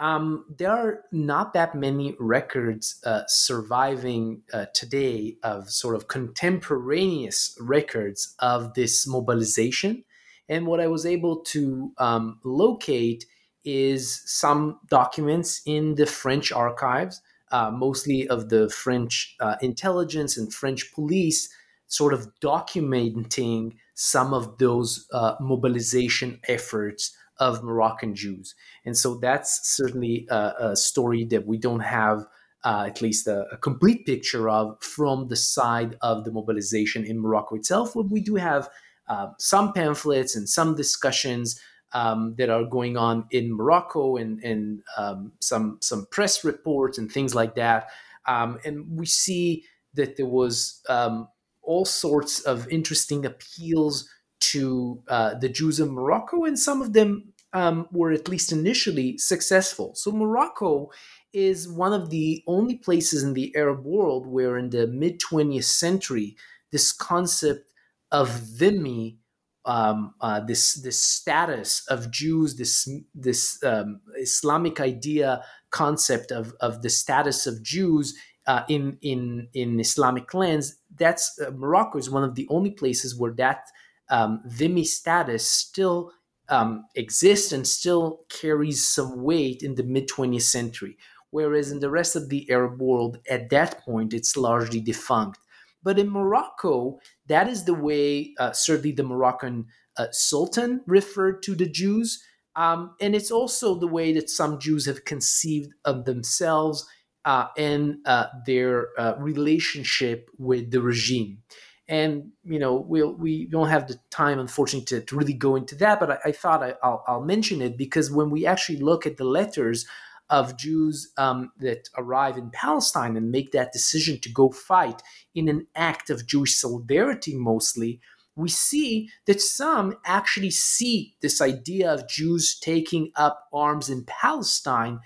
[0.00, 7.56] Um, there are not that many records uh, surviving uh, today of sort of contemporaneous
[7.60, 10.04] records of this mobilization.
[10.48, 13.26] And what I was able to um, locate
[13.64, 17.20] is some documents in the French archives
[17.50, 21.48] uh, mostly of the French uh, intelligence and French police,
[21.86, 28.54] sort of documenting some of those uh, mobilization efforts of Moroccan Jews.
[28.84, 32.26] And so that's certainly a, a story that we don't have.
[32.64, 37.20] Uh, at least a, a, complete picture of from the side of the mobilization in
[37.20, 37.92] Morocco itself.
[37.94, 38.68] But we do have
[39.06, 41.60] uh, some pamphlets and some discussions
[41.92, 47.10] um, that are going on in Morocco and, and um, some some press reports and
[47.10, 47.88] things like that.
[48.26, 49.64] Um, and we see
[49.94, 51.28] that there was um,
[51.62, 54.08] all sorts of interesting appeals
[54.40, 59.18] to uh, the Jews of Morocco, and some of them um, were at least initially
[59.18, 59.94] successful.
[59.94, 60.90] So Morocco
[61.32, 65.64] is one of the only places in the Arab world where, in the mid 20th
[65.64, 66.36] century,
[66.70, 67.72] this concept
[68.10, 69.18] of dhimmi
[69.64, 76.80] um, uh, this this status of Jews, this this um, Islamic idea concept of of
[76.80, 78.16] the status of Jews
[78.46, 80.76] uh, in in in Islamic lands.
[80.96, 83.66] That's uh, Morocco is one of the only places where that
[84.10, 86.12] um, dhimmi status still
[86.48, 90.96] um, exists and still carries some weight in the mid 20th century.
[91.30, 95.38] Whereas in the rest of the Arab world, at that point, it's largely defunct.
[95.82, 101.54] But in Morocco, that is the way uh, certainly the Moroccan uh, Sultan referred to
[101.54, 102.22] the Jews.
[102.56, 106.86] Um, and it's also the way that some Jews have conceived of themselves
[107.24, 111.42] uh, and uh, their uh, relationship with the regime.
[111.88, 115.74] And you know, we'll, we don't have the time, unfortunately, to, to really go into
[115.76, 115.98] that.
[115.98, 119.16] But I, I thought I, will I'll mention it because when we actually look at
[119.16, 119.86] the letters
[120.30, 125.02] of Jews um, that arrive in Palestine and make that decision to go fight
[125.34, 128.00] in an act of Jewish solidarity, mostly,
[128.36, 135.00] we see that some actually see this idea of Jews taking up arms in Palestine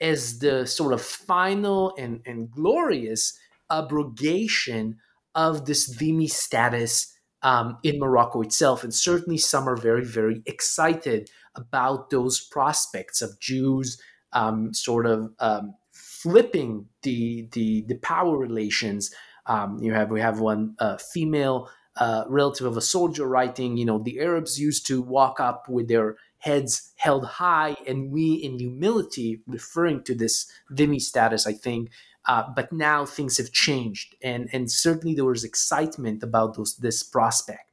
[0.00, 3.38] as the sort of final and, and glorious
[3.70, 4.98] abrogation
[5.34, 7.12] of this dhimmi status
[7.42, 8.84] um, in Morocco itself.
[8.84, 14.00] And certainly some are very, very excited about those prospects of Jews
[14.32, 19.14] um, sort of um, flipping the, the, the power relations.
[19.46, 23.84] Um, you have we have one uh, female uh, relative of a soldier writing, you
[23.84, 28.58] know, the Arabs used to walk up with their heads held high, and we in
[28.58, 31.90] humility, referring to this dhimmi status, I think.
[32.26, 37.02] Uh, but now things have changed, and and certainly there was excitement about those this
[37.02, 37.70] prospect.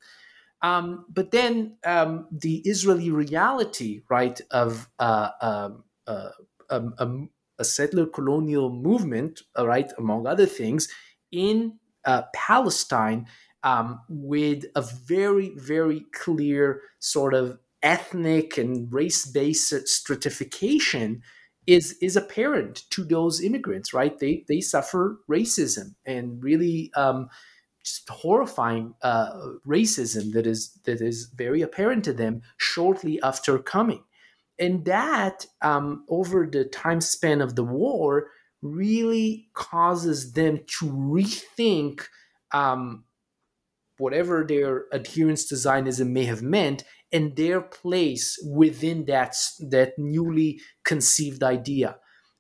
[0.62, 6.30] Um, but then um, the Israeli reality, right, of uh, um, uh,
[6.70, 7.26] a, a,
[7.60, 10.90] a settler colonial movement, right, among other things,
[11.32, 13.28] in uh, Palestine
[13.64, 21.22] um, with a very, very clear sort of ethnic and race based stratification
[21.70, 24.18] is is apparent to those immigrants, right?
[24.18, 27.30] They they suffer racism and really um,
[27.84, 29.32] just horrifying uh,
[29.68, 34.04] racism that is that is very apparent to them shortly after coming,
[34.58, 38.32] and that um, over the time span of the war
[38.64, 42.02] really causes them to rethink
[42.52, 43.06] um,
[44.00, 50.62] whatever their adherence to Zionism may have meant and their place within that that newly
[50.84, 51.98] conceived idea.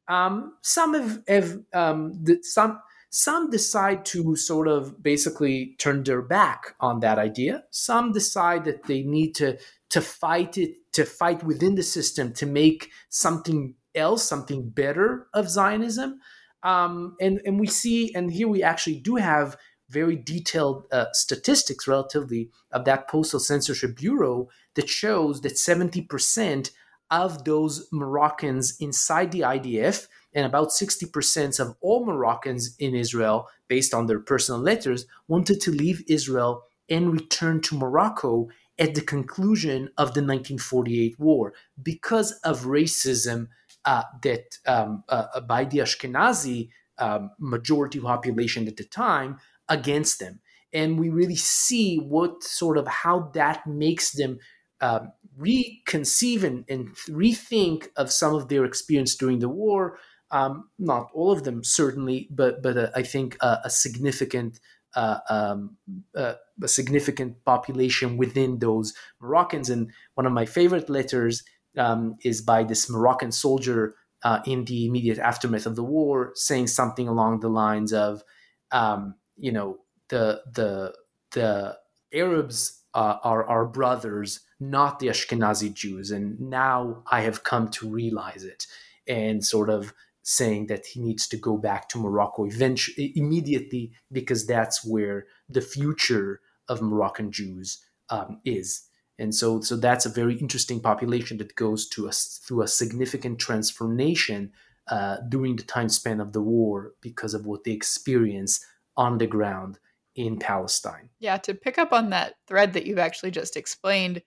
[0.07, 2.79] Um, some have, have um, some
[3.11, 7.63] some decide to sort of basically turn their back on that idea.
[7.71, 9.57] Some decide that they need to
[9.89, 15.49] to fight it to fight within the system to make something else, something better of
[15.49, 16.19] Zionism.
[16.61, 19.57] Um, and and we see, and here we actually do have
[19.89, 26.71] very detailed uh, statistics relatively of that postal censorship bureau that shows that 70%
[27.11, 33.93] of those Moroccans inside the IDF and about 60% of all Moroccans in Israel, based
[33.93, 39.89] on their personal letters, wanted to leave Israel and return to Morocco at the conclusion
[39.97, 43.47] of the 1948 war because of racism
[43.85, 49.37] uh, that um, uh, by the Ashkenazi um, majority population at the time
[49.69, 50.39] against them.
[50.73, 54.39] And we really see what sort of how that makes them
[54.81, 55.07] uh,
[55.39, 59.97] reconceive and, and, rethink of some of their experience during the war.
[60.31, 64.59] Um, not all of them, certainly, but but uh, I think uh, a significant
[64.95, 65.77] uh, um,
[66.15, 69.69] uh, a significant population within those Moroccans.
[69.69, 71.43] And one of my favorite letters
[71.77, 76.67] um, is by this Moroccan soldier uh, in the immediate aftermath of the war, saying
[76.67, 78.23] something along the lines of,
[78.71, 79.79] um, you know,
[80.09, 80.93] the the
[81.31, 81.77] the
[82.13, 87.89] Arabs uh, are our brothers, not the Ashkenazi Jews, and now I have come to
[87.89, 88.67] realize it,
[89.07, 94.45] and sort of saying that he needs to go back to Morocco eventually immediately because
[94.45, 98.83] that's where the future of Moroccan Jews um, is.
[99.17, 103.39] And so, so that's a very interesting population that goes to a, through a significant
[103.39, 104.51] transformation
[104.87, 108.63] uh, during the time span of the war because of what they experience
[108.99, 109.79] on the ground
[110.15, 111.09] in Palestine.
[111.19, 114.21] Yeah, to pick up on that thread that you've actually just explained,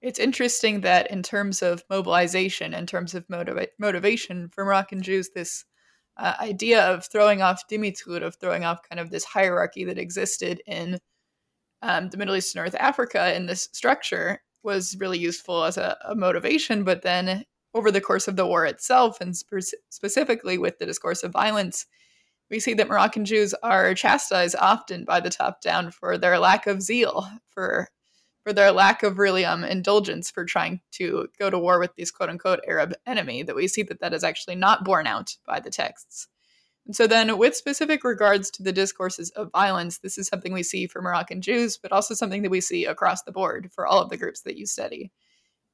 [0.00, 5.30] it's interesting that in terms of mobilization, in terms of motiva- motivation for Moroccan Jews,
[5.34, 5.64] this
[6.16, 10.62] uh, idea of throwing off dhimmitude, of throwing off kind of this hierarchy that existed
[10.66, 10.98] in
[11.82, 15.96] um, the Middle East and North Africa in this structure was really useful as a,
[16.06, 16.84] a motivation.
[16.84, 17.44] But then
[17.74, 21.86] over the course of the war itself, and spe- specifically with the discourse of violence,
[22.52, 26.66] we see that Moroccan Jews are chastised often by the top down for their lack
[26.68, 27.88] of zeal, for
[28.44, 32.10] for their lack of really um, indulgence for trying to go to war with these
[32.10, 33.42] quote unquote Arab enemy.
[33.42, 36.28] That we see that that is actually not borne out by the texts.
[36.84, 40.62] And so then, with specific regards to the discourses of violence, this is something we
[40.62, 44.02] see for Moroccan Jews, but also something that we see across the board for all
[44.02, 45.10] of the groups that you study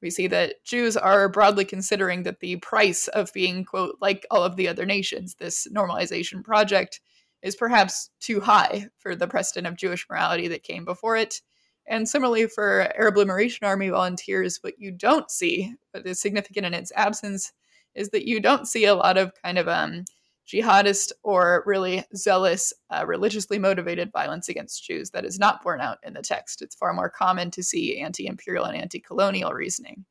[0.01, 4.43] we see that Jews are broadly considering that the price of being, quote, like all
[4.43, 7.01] of the other nations, this normalization project,
[7.41, 11.41] is perhaps too high for the precedent of Jewish morality that came before it.
[11.87, 16.73] And similarly, for Arab Liberation Army volunteers, what you don't see, but is significant in
[16.73, 17.51] its absence,
[17.95, 20.05] is that you don't see a lot of kind of um,
[20.49, 25.99] jihadist or really zealous, uh, religiously motivated violence against Jews that is not borne out
[26.03, 26.61] in the text.
[26.61, 30.05] It's far more common to see anti imperial and anti colonial reasoning.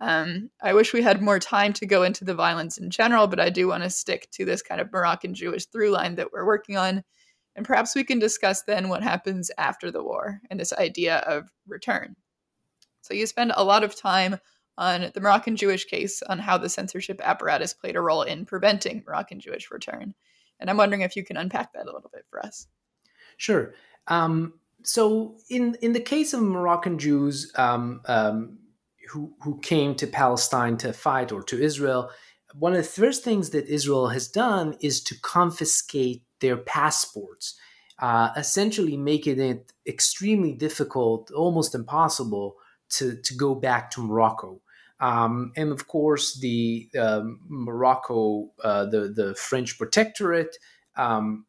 [0.00, 3.38] Um, I wish we had more time to go into the violence in general, but
[3.38, 6.46] I do want to stick to this kind of Moroccan Jewish through line that we're
[6.46, 7.04] working on.
[7.54, 11.50] And perhaps we can discuss then what happens after the war and this idea of
[11.68, 12.16] return.
[13.02, 14.38] So you spend a lot of time
[14.80, 19.04] on the Moroccan Jewish case on how the censorship apparatus played a role in preventing
[19.06, 20.14] Moroccan Jewish return.
[20.58, 22.66] And I'm wondering if you can unpack that a little bit for us.
[23.36, 23.74] Sure.
[24.08, 28.58] Um, so, in in the case of Moroccan Jews um, um,
[29.10, 32.10] who who came to Palestine to fight or to Israel,
[32.54, 37.58] one of the first things that Israel has done is to confiscate their passports,
[37.98, 42.56] uh, essentially making it extremely difficult, almost impossible,
[42.90, 44.62] to to go back to Morocco.
[45.00, 50.56] Um, and of course, the um, Morocco, uh, the the French protectorate,
[50.96, 51.46] um,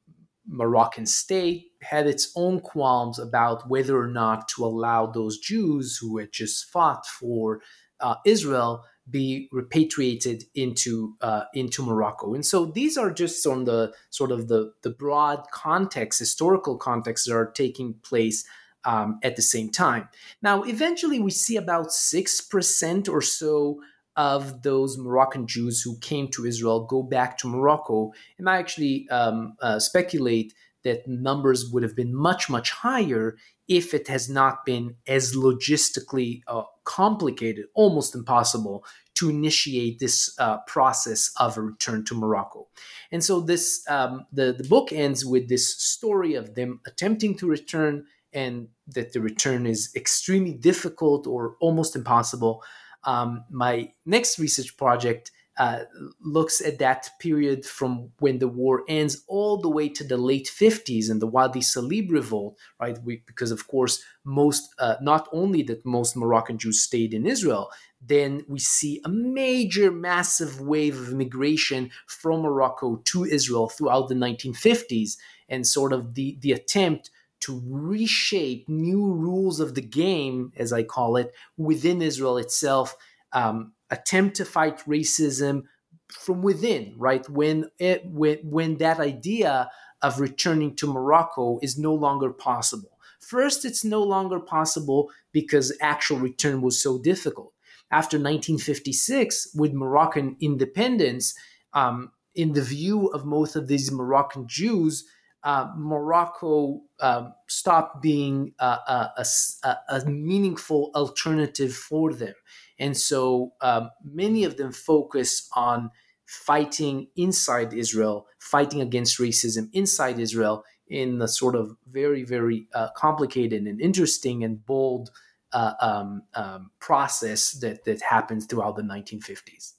[0.48, 6.18] Moroccan state had its own qualms about whether or not to allow those Jews who
[6.18, 7.62] had just fought for
[8.00, 12.34] uh, Israel be repatriated into uh, into Morocco.
[12.36, 17.28] And so these are just on the sort of the the broad context, historical context
[17.28, 18.46] that are taking place
[18.86, 20.10] um, at the same time.
[20.42, 23.82] Now, eventually, we see about six percent or so
[24.16, 29.08] of those Moroccan Jews who came to Israel go back to Morocco, and I actually
[29.10, 30.54] um, uh, speculate
[30.84, 33.38] that numbers would have been much much higher
[33.68, 38.84] if it has not been as logistically uh, complicated, almost impossible
[39.14, 42.68] to initiate this uh, process of a return to Morocco.
[43.12, 47.48] And so this um, the the book ends with this story of them attempting to
[47.48, 52.64] return and that the return is extremely difficult or almost impossible.
[53.04, 55.84] Um, my next research project uh,
[56.22, 60.50] looks at that period from when the war ends all the way to the late
[60.50, 62.98] 50s and the Wadi Salib revolt, right?
[63.04, 67.70] We, because, of course, most, uh, not only that most Moroccan Jews stayed in Israel,
[68.02, 74.16] then we see a major, massive wave of immigration from Morocco to Israel throughout the
[74.16, 75.18] 1950s
[75.50, 77.12] and sort of the, the attempt
[77.42, 82.96] to reshape new rules of the game, as I call it, within Israel itself.
[83.34, 85.64] Um, attempt to fight racism
[86.12, 87.28] from within, right?
[87.30, 89.70] When it when when that idea
[90.02, 92.98] of returning to Morocco is no longer possible.
[93.20, 97.54] First, it's no longer possible because actual return was so difficult.
[97.92, 101.36] After 1956, with Moroccan independence,
[101.74, 105.06] um, in the view of most of these Moroccan Jews,
[105.44, 109.26] uh, Morocco uh, stopped being a, a,
[109.64, 112.36] a, a, meaningful alternative for them.
[112.78, 115.90] And so um, many of them focus on
[116.26, 122.90] fighting inside Israel, fighting against racism inside Israel in a sort of very, very uh,
[122.96, 125.10] complicated and interesting and bold
[125.54, 129.74] uh, um, um, process that, that happened throughout the 1950s.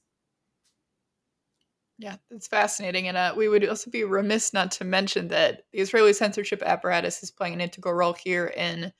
[2.02, 3.06] Yeah, it's fascinating.
[3.06, 7.22] And uh, we would also be remiss not to mention that the Israeli censorship apparatus
[7.22, 8.92] is playing an integral role here in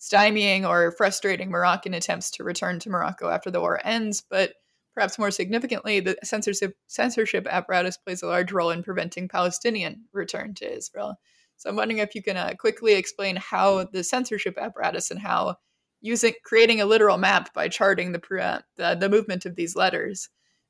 [0.00, 4.24] stymieing or frustrating Moroccan attempts to return to Morocco after the war ends.
[4.28, 4.54] But
[4.92, 10.52] perhaps more significantly, the censorship, censorship apparatus plays a large role in preventing Palestinian return
[10.54, 11.14] to Israel.
[11.58, 15.58] So I'm wondering if you can uh, quickly explain how the censorship apparatus and how
[16.00, 20.28] using creating a literal map by charting the uh, the, the movement of these letters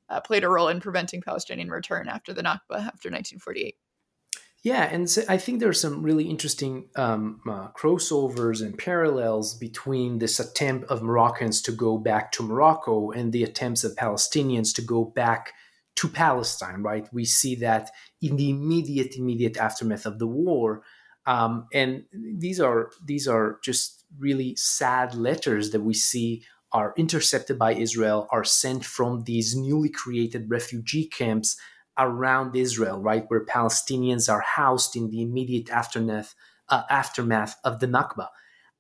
[0.09, 3.76] uh, played a role in preventing Palestinian return after the Nakba after 1948.
[4.64, 9.55] Yeah, and so I think there are some really interesting um, uh, crossovers and parallels
[9.55, 14.74] between this attempt of Moroccans to go back to Morocco and the attempts of Palestinians
[14.74, 15.52] to go back
[15.97, 16.82] to Palestine.
[16.82, 17.90] Right, we see that
[18.20, 20.82] in the immediate immediate aftermath of the war,
[21.26, 26.43] um, and these are these are just really sad letters that we see
[26.73, 31.57] are intercepted by Israel, are sent from these newly created refugee camps
[31.99, 36.35] around Israel, right, where Palestinians are housed in the immediate aftermath
[36.69, 38.28] uh, aftermath of the Nakba.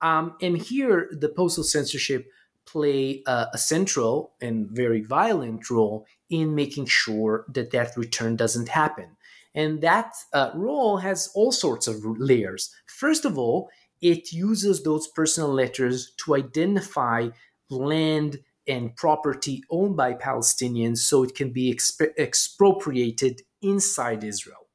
[0.00, 2.30] Um, and here, the postal censorship
[2.66, 8.68] play uh, a central and very violent role in making sure that that return doesn't
[8.68, 9.16] happen.
[9.54, 12.72] And that uh, role has all sorts of layers.
[12.86, 13.70] First of all,
[14.00, 17.30] it uses those personal letters to identify
[17.70, 24.68] land and property owned by Palestinians so it can be exp- expropriated inside Israel.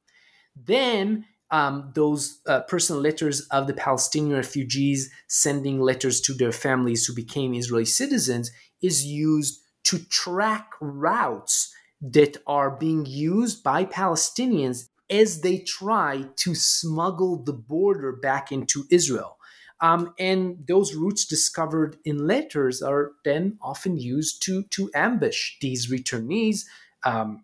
[0.55, 7.05] Then um, those uh, personal letters of the Palestinian refugees sending letters to their families
[7.05, 8.51] who became Israeli citizens
[8.81, 11.71] is used to track routes
[12.01, 18.85] that are being used by Palestinians as they try to smuggle the border back into
[18.89, 19.37] Israel.
[19.83, 25.91] Um, and those routes discovered in letters are then often used to, to ambush these
[25.91, 26.61] returnees,
[27.03, 27.43] um,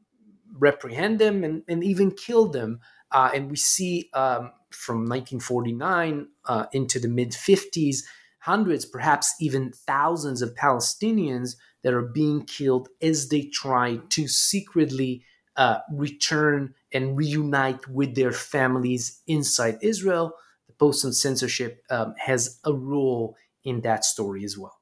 [0.57, 2.79] reprehend them, and, and even kill them.
[3.11, 8.03] Uh, and we see um, from 1949 uh, into the mid 50s,
[8.39, 15.25] hundreds, perhaps even thousands of Palestinians that are being killed as they try to secretly
[15.57, 20.35] uh, return and reunite with their families inside Israel
[20.79, 24.79] postal censorship um, has a role in that story as well.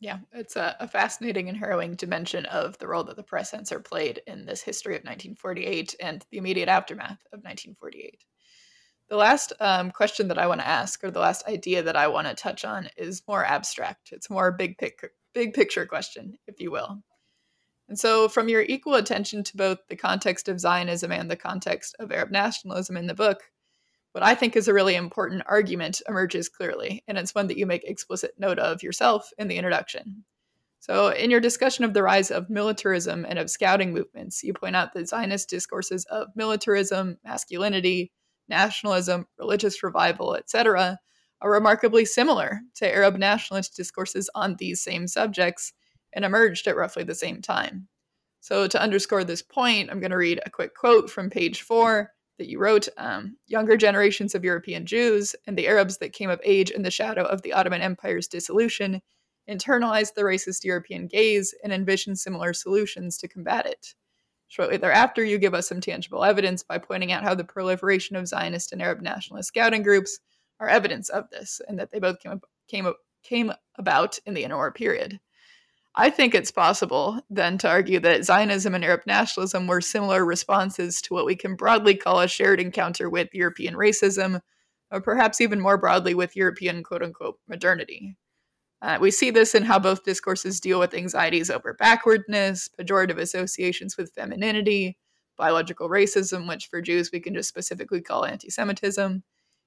[0.00, 3.80] Yeah, it's a, a, fascinating and harrowing dimension of the role that the press censor
[3.80, 8.22] played in this history of 1948 and the immediate aftermath of 1948.
[9.08, 12.08] The last um, question that I want to ask, or the last idea that I
[12.08, 14.10] want to touch on, is more abstract.
[14.12, 17.02] It's more big pic- big picture question, if you will.
[17.88, 21.94] And so, from your equal attention to both the context of Zionism and the context
[21.98, 23.42] of Arab nationalism in the book,
[24.14, 27.66] what I think is a really important argument emerges clearly, and it's one that you
[27.66, 30.22] make explicit note of yourself in the introduction.
[30.78, 34.76] So, in your discussion of the rise of militarism and of scouting movements, you point
[34.76, 38.12] out that Zionist discourses of militarism, masculinity,
[38.48, 41.00] nationalism, religious revival, etc.,
[41.40, 45.72] are remarkably similar to Arab nationalist discourses on these same subjects
[46.12, 47.88] and emerged at roughly the same time.
[48.38, 52.13] So, to underscore this point, I'm going to read a quick quote from page four
[52.38, 56.40] that you wrote um, Younger generations of European Jews and the Arabs that came of
[56.44, 59.00] age in the shadow of the Ottoman Empire's dissolution
[59.48, 63.94] internalized the racist European gaze and envisioned similar solutions to combat it.
[64.48, 68.28] Shortly thereafter, you give us some tangible evidence by pointing out how the proliferation of
[68.28, 70.20] Zionist and Arab nationalist scouting groups
[70.60, 72.92] are evidence of this, and that they both came, came,
[73.22, 75.18] came about in the interwar period.
[75.96, 81.00] I think it's possible then to argue that Zionism and Arab nationalism were similar responses
[81.02, 84.40] to what we can broadly call a shared encounter with European racism,
[84.90, 88.16] or perhaps even more broadly with European quote unquote modernity.
[88.82, 93.96] Uh, we see this in how both discourses deal with anxieties over backwardness, pejorative associations
[93.96, 94.98] with femininity,
[95.38, 99.22] biological racism, which for Jews we can just specifically call anti Semitism,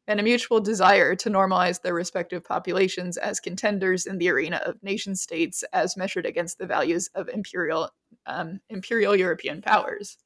[0.07, 4.81] and a mutual desire to normalize their respective populations as contenders in the arena of
[4.81, 7.89] nation states as measured against the values of imperial,
[8.25, 10.17] um, imperial European powers.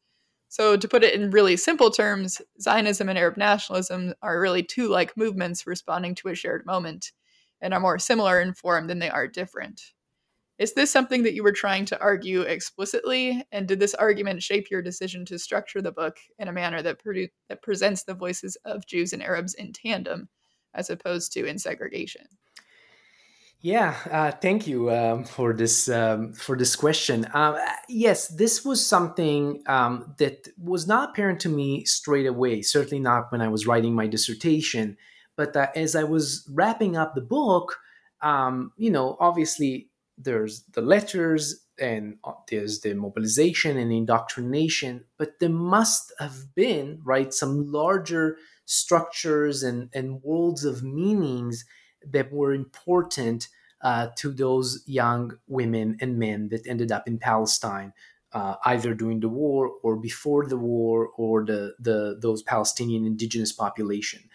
[0.49, 4.89] So, to put it in really simple terms, Zionism and Arab nationalism are really two
[4.89, 7.13] like movements responding to a shared moment
[7.61, 9.81] and are more similar in form than they are different.
[10.61, 13.43] Is this something that you were trying to argue explicitly?
[13.51, 17.03] And did this argument shape your decision to structure the book in a manner that,
[17.03, 20.29] produ- that presents the voices of Jews and Arabs in tandem
[20.75, 22.27] as opposed to in segregation?
[23.59, 27.25] Yeah, uh, thank you um, for this um, for this question.
[27.25, 27.59] Uh,
[27.89, 32.61] yes, this was something um, that was not apparent to me straight away.
[32.61, 34.95] Certainly not when I was writing my dissertation.
[35.35, 37.79] But uh, as I was wrapping up the book,
[38.21, 39.90] um, you know, obviously
[40.23, 46.99] there's the letters and uh, there's the mobilization and indoctrination, but there must have been,
[47.03, 51.65] right, some larger structures and, and worlds of meanings
[52.07, 53.47] that were important
[53.81, 57.93] uh, to those young women and men that ended up in Palestine,
[58.33, 63.51] uh, either during the war or before the war, or the, the those Palestinian indigenous
[63.51, 64.29] population.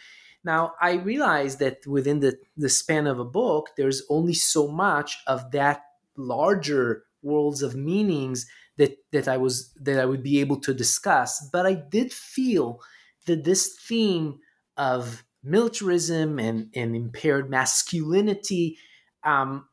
[0.47, 5.19] Now, I realize that within the, the span of a book, there's only so much
[5.27, 5.83] of that
[6.17, 8.47] larger worlds of meanings
[8.77, 11.49] that, that I was that I would be able to discuss.
[11.53, 12.81] But I did feel
[13.27, 14.39] that this theme
[14.77, 18.79] of militarism and, and impaired masculinity
[19.25, 19.67] um,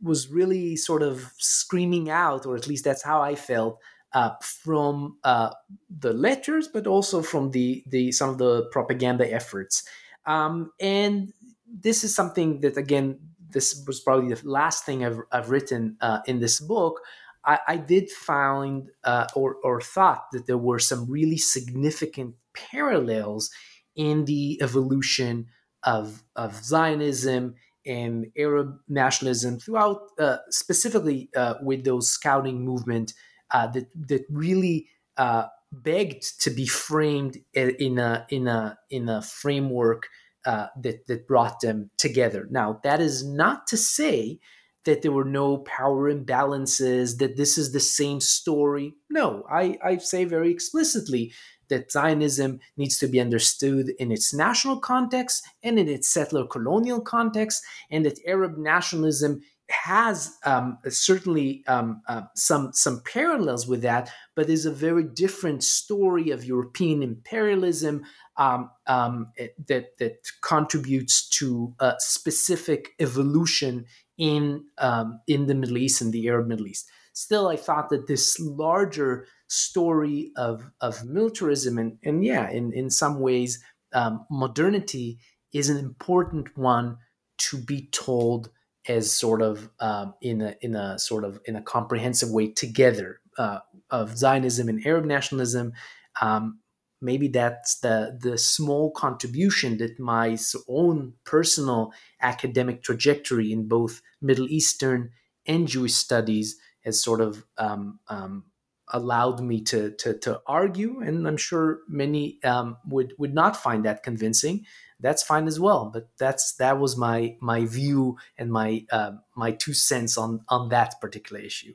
[0.00, 3.80] was really sort of screaming out, or at least that's how I felt,
[4.12, 5.50] uh, from uh,
[5.90, 9.82] the letters, but also from the, the some of the propaganda efforts.
[10.26, 11.32] Um, and
[11.66, 13.18] this is something that, again,
[13.50, 17.00] this was probably the last thing I've, I've written uh, in this book.
[17.44, 23.50] I, I did find uh, or, or thought that there were some really significant parallels
[23.96, 25.46] in the evolution
[25.82, 27.54] of, of Zionism
[27.84, 33.12] and Arab nationalism throughout, uh, specifically uh, with those scouting movement
[33.52, 39.22] uh, that that really uh, begged to be framed in a in a in a
[39.22, 40.08] framework
[40.44, 42.46] uh, that that brought them together.
[42.50, 44.38] Now, that is not to say
[44.84, 48.94] that there were no power imbalances, that this is the same story.
[49.08, 51.32] No, I, I say very explicitly
[51.68, 57.00] that Zionism needs to be understood in its national context and in its settler colonial
[57.00, 59.42] context, and that Arab nationalism
[59.72, 65.64] has um, certainly um, uh, some some parallels with that, but is a very different
[65.64, 68.04] story of European imperialism
[68.36, 69.32] um, um
[69.68, 73.84] that that contributes to a specific evolution
[74.18, 76.88] in um, in the Middle East and the Arab Middle East.
[77.14, 82.90] Still, I thought that this larger story of of militarism and and yeah, in in
[82.90, 83.62] some ways,
[83.92, 85.18] um, modernity
[85.52, 86.98] is an important one
[87.38, 88.50] to be told
[88.88, 93.20] as sort of um, in a in a sort of in a comprehensive way together
[93.38, 93.60] uh,
[93.90, 95.72] of Zionism and Arab nationalism.
[96.20, 96.60] Um,
[97.00, 100.36] maybe that's the the small contribution that my
[100.68, 105.10] own personal academic trajectory in both Middle Eastern
[105.46, 108.44] and Jewish studies has sort of um, um,
[108.92, 113.84] allowed me to, to, to argue, and I'm sure many um, would would not find
[113.84, 114.64] that convincing
[115.02, 115.90] that's fine as well.
[115.92, 120.70] But that's that was my my view and my uh, my two cents on on
[120.70, 121.74] that particular issue.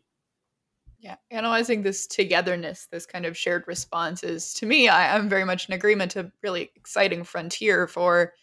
[1.00, 5.70] Yeah, analyzing this togetherness, this kind of shared responses, to me, I, am very much
[5.70, 6.16] in agreement.
[6.16, 8.34] A really exciting frontier for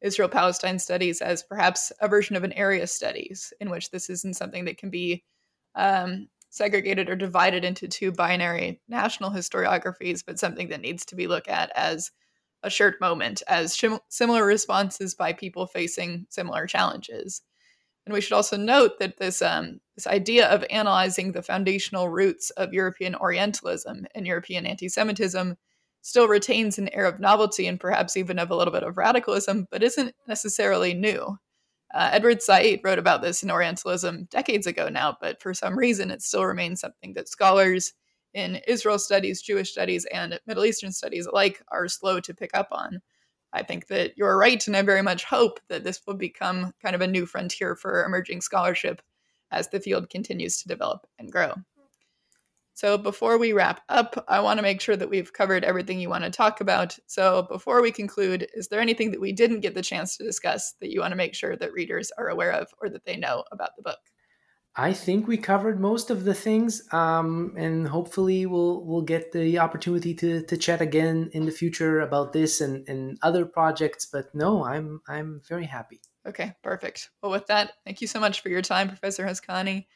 [0.00, 4.36] Israel Palestine studies as perhaps a version of an area studies, in which this isn't
[4.36, 5.22] something that can be
[5.76, 11.28] um, segregated or divided into two binary national historiographies, but something that needs to be
[11.28, 12.10] looked at as
[12.62, 17.42] a shared moment, as similar responses by people facing similar challenges.
[18.06, 22.50] And we should also note that this um, this idea of analyzing the foundational roots
[22.50, 25.56] of European Orientalism and European anti-Semitism
[26.02, 29.66] still retains an air of novelty and perhaps even of a little bit of radicalism,
[29.70, 31.36] but isn't necessarily new.
[31.92, 36.10] Uh, Edward Said wrote about this in Orientalism decades ago now, but for some reason
[36.10, 37.92] it still remains something that scholars
[38.34, 42.68] in Israel studies, Jewish studies, and Middle Eastern studies alike are slow to pick up
[42.70, 43.00] on.
[43.52, 46.94] I think that you're right, and I very much hope that this will become kind
[46.94, 49.02] of a new frontier for emerging scholarship
[49.50, 51.54] as the field continues to develop and grow.
[52.74, 56.08] So before we wrap up, I want to make sure that we've covered everything you
[56.08, 56.98] want to talk about.
[57.06, 60.74] So before we conclude, is there anything that we didn't get the chance to discuss
[60.80, 63.44] that you want to make sure that readers are aware of or that they know
[63.52, 63.98] about the book?
[64.76, 69.58] I think we covered most of the things, um, and hopefully we'll we'll get the
[69.58, 74.06] opportunity to, to chat again in the future about this and, and other projects.
[74.06, 76.00] But no, I'm I'm very happy.
[76.26, 77.10] Okay, perfect.
[77.22, 79.86] Well, with that, thank you so much for your time, Professor Hazkani,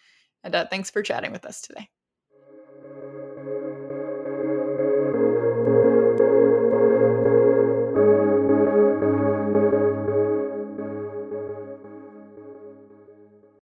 [0.43, 1.89] and uh, thanks for chatting with us today.